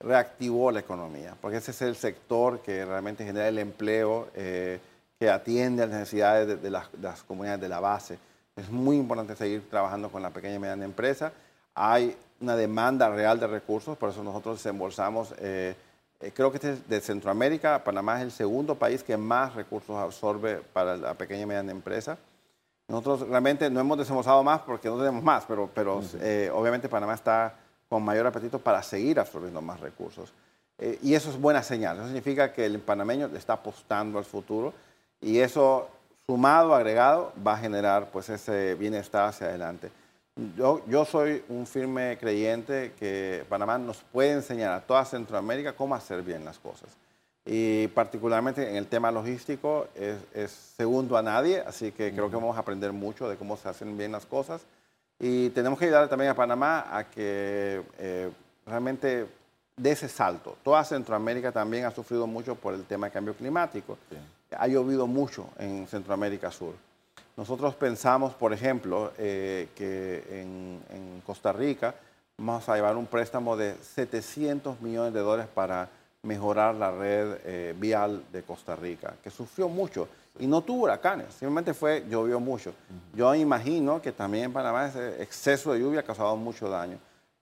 reactivó 0.00 0.70
la 0.70 0.80
economía, 0.80 1.34
porque 1.40 1.58
ese 1.58 1.70
es 1.70 1.82
el 1.82 1.96
sector 1.96 2.60
que 2.60 2.84
realmente 2.84 3.24
genera 3.24 3.48
el 3.48 3.58
empleo, 3.58 4.28
eh, 4.34 4.80
que 5.18 5.30
atiende 5.30 5.82
a 5.82 5.86
las 5.86 5.98
necesidades 5.98 6.62
de, 6.62 6.70
las, 6.70 6.90
de, 6.92 6.98
las, 6.98 7.22
comunidades 7.22 7.60
de 7.60 7.68
la 7.68 7.80
base. 7.80 8.18
Es 8.56 8.70
muy 8.70 8.96
importante 8.96 9.36
seguir 9.36 9.68
trabajando 9.68 10.10
con 10.10 10.22
la 10.22 10.30
pequeña 10.30 10.54
y 10.54 10.58
mediana 10.58 10.84
empresa. 10.84 11.32
Hay 11.74 12.16
una 12.40 12.56
demanda 12.56 13.08
real 13.08 13.38
de 13.38 13.46
recursos, 13.46 13.96
por 13.96 14.10
eso 14.10 14.22
nosotros 14.22 14.58
desembolsamos, 14.58 15.34
eh, 15.38 15.74
eh, 16.20 16.32
creo 16.34 16.50
que 16.50 16.56
este 16.56 16.76
de 16.76 17.00
Centroamérica, 17.00 17.82
Panamá 17.84 18.18
es 18.18 18.24
el 18.24 18.32
segundo 18.32 18.74
país 18.74 19.02
que 19.02 19.16
más 19.16 19.54
recursos 19.54 19.96
absorbe 19.96 20.62
para 20.72 20.96
la 20.96 21.14
pequeña 21.14 21.42
y 21.42 21.46
mediana 21.46 21.72
empresa. 21.72 22.18
Nosotros 22.88 23.28
realmente 23.28 23.70
no 23.70 23.80
hemos 23.80 23.98
desembolsado 23.98 24.42
más 24.42 24.60
porque 24.60 24.88
no 24.88 24.98
tenemos 24.98 25.22
más, 25.22 25.44
pero, 25.46 25.70
pero 25.74 26.02
eh, 26.20 26.50
obviamente 26.52 26.88
Panamá 26.88 27.14
está 27.14 27.54
con 27.88 28.02
mayor 28.02 28.26
apetito 28.26 28.58
para 28.58 28.82
seguir 28.82 29.18
absorbiendo 29.18 29.62
más 29.62 29.80
recursos. 29.80 30.32
y 31.02 31.14
eso 31.14 31.30
es 31.30 31.40
buena 31.40 31.62
señal, 31.62 31.96
eso 31.96 32.06
significa 32.06 32.52
que 32.52 32.66
el 32.66 32.80
panameño 32.80 33.28
le 33.28 33.38
está 33.38 33.54
apostando 33.54 34.18
al 34.18 34.24
futuro 34.24 34.74
y 35.20 35.38
eso 35.38 35.88
sumado, 36.26 36.74
agregado, 36.74 37.32
va 37.46 37.54
a 37.54 37.58
generar 37.58 38.10
pues 38.10 38.28
ese 38.28 38.74
bienestar 38.74 39.28
hacia 39.28 39.46
adelante. 39.46 39.90
Yo, 40.56 40.82
yo 40.88 41.04
soy 41.04 41.44
un 41.48 41.64
firme 41.64 42.18
creyente 42.18 42.92
que 42.98 43.44
Panamá 43.48 43.78
nos 43.78 43.98
puede 43.98 44.32
enseñar 44.32 44.72
a 44.72 44.80
toda 44.80 45.04
Centroamérica 45.04 45.74
cómo 45.74 45.94
hacer 45.94 46.22
bien 46.22 46.44
las 46.44 46.58
cosas. 46.58 46.90
Y 47.46 47.86
particularmente 47.88 48.68
en 48.68 48.74
el 48.74 48.88
tema 48.88 49.12
logístico 49.12 49.86
es, 49.94 50.50
segundo 50.50 51.16
a 51.16 51.22
nadie, 51.22 51.60
así 51.60 51.92
que 51.92 52.10
creo 52.10 52.30
que 52.30 52.36
vamos 52.36 52.56
a 52.56 52.60
aprender 52.60 52.92
mucho 52.92 53.28
de 53.28 53.36
cómo 53.36 53.56
se 53.56 53.68
hacen 53.68 53.96
bien 53.96 54.10
las 54.10 54.26
cosas. 54.26 54.62
Y 55.20 55.50
tenemos 55.50 55.78
que 55.78 55.84
ayudar 55.84 56.08
también 56.08 56.32
a 56.32 56.34
Panamá 56.34 56.84
a 56.90 57.04
que 57.04 57.82
eh, 57.98 58.28
realmente 58.66 59.28
dé 59.76 59.90
ese 59.92 60.08
salto. 60.08 60.56
Toda 60.64 60.82
Centroamérica 60.82 61.52
también 61.52 61.84
ha 61.84 61.92
sufrido 61.92 62.26
mucho 62.26 62.56
por 62.56 62.74
el 62.74 62.84
tema 62.84 63.06
de 63.06 63.12
cambio 63.12 63.34
climático. 63.34 63.98
Ha 64.50 64.66
llovido 64.66 65.06
mucho 65.06 65.48
en 65.58 65.86
Centroamérica 65.86 66.50
Sur. 66.50 66.74
Nosotros 67.36 67.74
pensamos, 67.74 68.34
por 68.34 68.52
ejemplo, 68.52 69.12
eh, 69.18 69.68
que 69.74 70.22
en, 70.40 71.22
Costa 71.26 71.52
Rica 71.52 71.94
vamos 72.36 72.68
a 72.68 72.74
llevar 72.74 72.96
un 72.96 73.06
préstamo 73.06 73.56
de 73.56 73.74
700 73.76 74.80
millones 74.80 75.14
de 75.14 75.20
dólares 75.20 75.50
para 75.52 75.88
mejorar 76.22 76.74
la 76.74 76.90
red 76.90 77.38
eh, 77.44 77.74
vial 77.76 78.22
de 78.30 78.42
Costa 78.42 78.76
Rica, 78.76 79.14
que 79.22 79.30
sufrió 79.30 79.68
mucho 79.68 80.06
y 80.38 80.46
no 80.46 80.60
tuvo 80.60 80.84
huracanes, 80.84 81.28
simplemente 81.30 81.74
fue, 81.74 82.04
llovió 82.08 82.40
mucho. 82.40 82.74
Yo 83.14 83.34
imagino 83.34 84.02
que 84.02 84.12
también 84.12 84.44
en 84.44 84.52
Panamá 84.52 84.86
ese 84.86 85.22
exceso 85.22 85.72
de 85.72 85.80
lluvia 85.80 86.00
ha 86.00 86.04
causado 86.04 86.36
mucho 86.36 86.68
daño. 86.68 86.98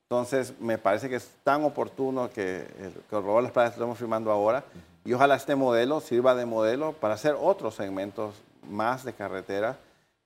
Entonces, 0.09 0.53
me 0.61 0.77
parece 0.77 1.09
que 1.09 1.17
es 1.17 1.31
tan 1.43 1.65
oportuno 1.65 2.31
que 2.31 2.67
el 2.81 2.93
corredor 3.09 3.37
de 3.37 3.43
las 3.45 3.53
playas 3.53 3.73
que 3.73 3.77
estamos 3.77 3.99
firmando 3.99 4.31
ahora 4.31 4.63
y 5.05 5.13
ojalá 5.15 5.37
este 5.37 5.57
modelo 5.57 6.01
sirva 6.01 6.35
de 6.35 6.45
modelo 6.45 6.93
para 6.93 7.15
hacer 7.15 7.35
otros 7.41 7.75
segmentos 7.75 8.35
más 8.69 9.05
de 9.05 9.13
carretera 9.13 9.79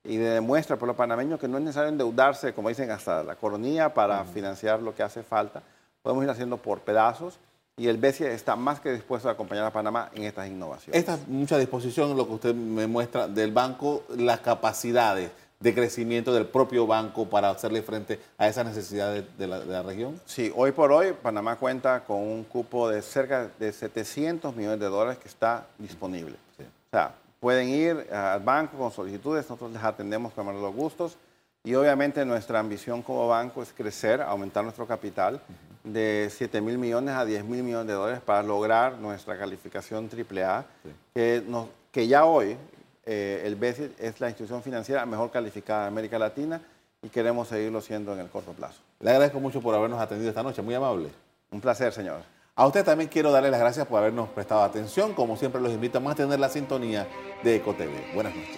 y 0.03 0.17
demuestra 0.17 0.75
al 0.75 0.79
pueblo 0.79 0.95
panameño 0.95 1.37
que 1.37 1.47
no 1.47 1.57
es 1.57 1.63
necesario 1.63 1.89
endeudarse, 1.89 2.53
como 2.53 2.69
dicen, 2.69 2.89
hasta 2.91 3.23
la 3.23 3.35
coronilla 3.35 3.93
para 3.93 4.23
financiar 4.25 4.81
lo 4.81 4.95
que 4.95 5.03
hace 5.03 5.23
falta. 5.23 5.61
Podemos 6.01 6.23
ir 6.23 6.29
haciendo 6.29 6.57
por 6.57 6.79
pedazos 6.79 7.39
y 7.75 7.87
el 7.87 7.97
BCE 7.97 8.33
está 8.33 8.55
más 8.55 8.79
que 8.79 8.91
dispuesto 8.91 9.29
a 9.29 9.33
acompañar 9.33 9.65
a 9.65 9.71
Panamá 9.71 10.09
en 10.13 10.23
estas 10.23 10.47
innovaciones. 10.47 10.97
Esta 10.99 11.19
mucha 11.27 11.57
disposición, 11.57 12.15
lo 12.15 12.25
que 12.25 12.33
usted 12.33 12.55
me 12.55 12.87
muestra 12.87 13.27
del 13.27 13.51
banco, 13.51 14.03
las 14.15 14.39
capacidades 14.39 15.29
de 15.59 15.73
crecimiento 15.73 16.33
del 16.33 16.45
propio 16.45 16.85
banco 16.85 17.27
para 17.27 17.49
hacerle 17.49 17.81
frente 17.81 18.19
a 18.37 18.47
esas 18.47 18.65
necesidades 18.65 19.25
de 19.37 19.47
la, 19.47 19.81
región? 19.81 20.19
Sí, 20.25 20.51
hoy 20.55 20.71
por 20.71 20.91
hoy 20.91 21.13
Panamá 21.13 21.55
cuenta 21.55 22.03
con 22.03 22.17
un 22.17 22.43
cupo 22.43 22.89
de 22.89 23.01
cerca 23.01 23.49
de 23.59 23.71
700 23.71 24.55
millones 24.55 24.79
de 24.79 24.85
dólares 24.85 25.17
que 25.17 25.27
está 25.27 25.65
disponible. 25.79 26.35
O 26.59 26.89
sea, 26.91 27.11
pueden 27.39 27.69
ir 27.69 28.07
al 28.11 28.39
banco 28.41 28.77
con 28.77 28.91
solicitudes, 28.91 29.45
nosotros 29.49 29.71
les 29.71 29.83
atendemos 29.83 30.33
con 30.33 30.45
los 30.61 30.73
gustos 30.73 31.17
y 31.63 31.75
obviamente 31.75 32.23
nuestra 32.25 32.59
ambición 32.59 33.01
como 33.01 33.27
banco 33.27 33.61
es 33.61 33.73
crecer, 33.73 34.21
aumentar 34.21 34.63
nuestro 34.63 34.87
capital 34.87 35.41
de 35.83 36.29
7 36.31 36.61
mil 36.61 36.77
millones 36.77 37.15
a 37.15 37.25
10 37.25 37.43
mil 37.45 37.63
millones 37.63 37.87
de 37.87 37.93
dólares 37.93 38.21
para 38.21 38.43
lograr 38.43 38.97
nuestra 38.97 39.37
calificación 39.37 40.09
AAA, 40.09 40.65
que, 41.13 41.43
que 41.91 42.07
ya 42.07 42.25
hoy 42.25 42.57
eh, 43.05 43.43
el 43.45 43.55
BESI 43.55 43.95
es 43.99 44.19
la 44.19 44.29
institución 44.29 44.61
financiera 44.61 45.05
mejor 45.05 45.31
calificada 45.31 45.83
de 45.83 45.87
América 45.87 46.19
Latina 46.19 46.61
y 47.01 47.09
queremos 47.09 47.47
seguirlo 47.47 47.81
siendo 47.81 48.13
en 48.13 48.19
el 48.19 48.29
corto 48.29 48.51
plazo. 48.51 48.81
Le 48.99 49.11
agradezco 49.11 49.39
mucho 49.39 49.61
por 49.61 49.75
habernos 49.75 49.99
atendido 49.99 50.29
esta 50.29 50.43
noche, 50.43 50.61
muy 50.61 50.75
amable. 50.75 51.09
Un 51.51 51.61
placer, 51.61 51.93
señor. 51.93 52.36
A 52.59 52.65
usted 52.65 52.83
también 52.83 53.07
quiero 53.07 53.31
darle 53.31 53.51
las 53.51 53.59
gracias 53.59 53.85
por 53.85 53.99
habernos 53.99 54.29
prestado 54.29 54.63
atención. 54.63 55.13
Como 55.13 55.37
siempre, 55.37 55.61
los 55.61 55.71
invito 55.71 55.99
a 55.99 56.01
mantener 56.01 56.39
la 56.39 56.49
sintonía 56.49 57.07
de 57.43 57.57
EcoTV. 57.57 58.15
Buenas 58.15 58.35
noches. 58.35 58.57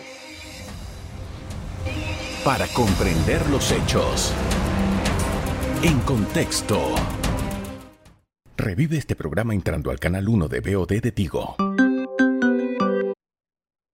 Para 2.46 2.66
comprender 2.68 3.46
los 3.50 3.70
hechos. 3.74 4.34
En 5.84 6.00
contexto. 6.00 6.96
Revive 8.56 8.98
este 8.98 9.18
programa 9.18 9.54
entrando 9.54 9.92
al 9.92 10.00
canal 10.00 10.30
1 10.30 10.48
de 10.48 10.62
BOD 10.62 11.02
de 11.02 11.12
Tigo. 11.12 11.58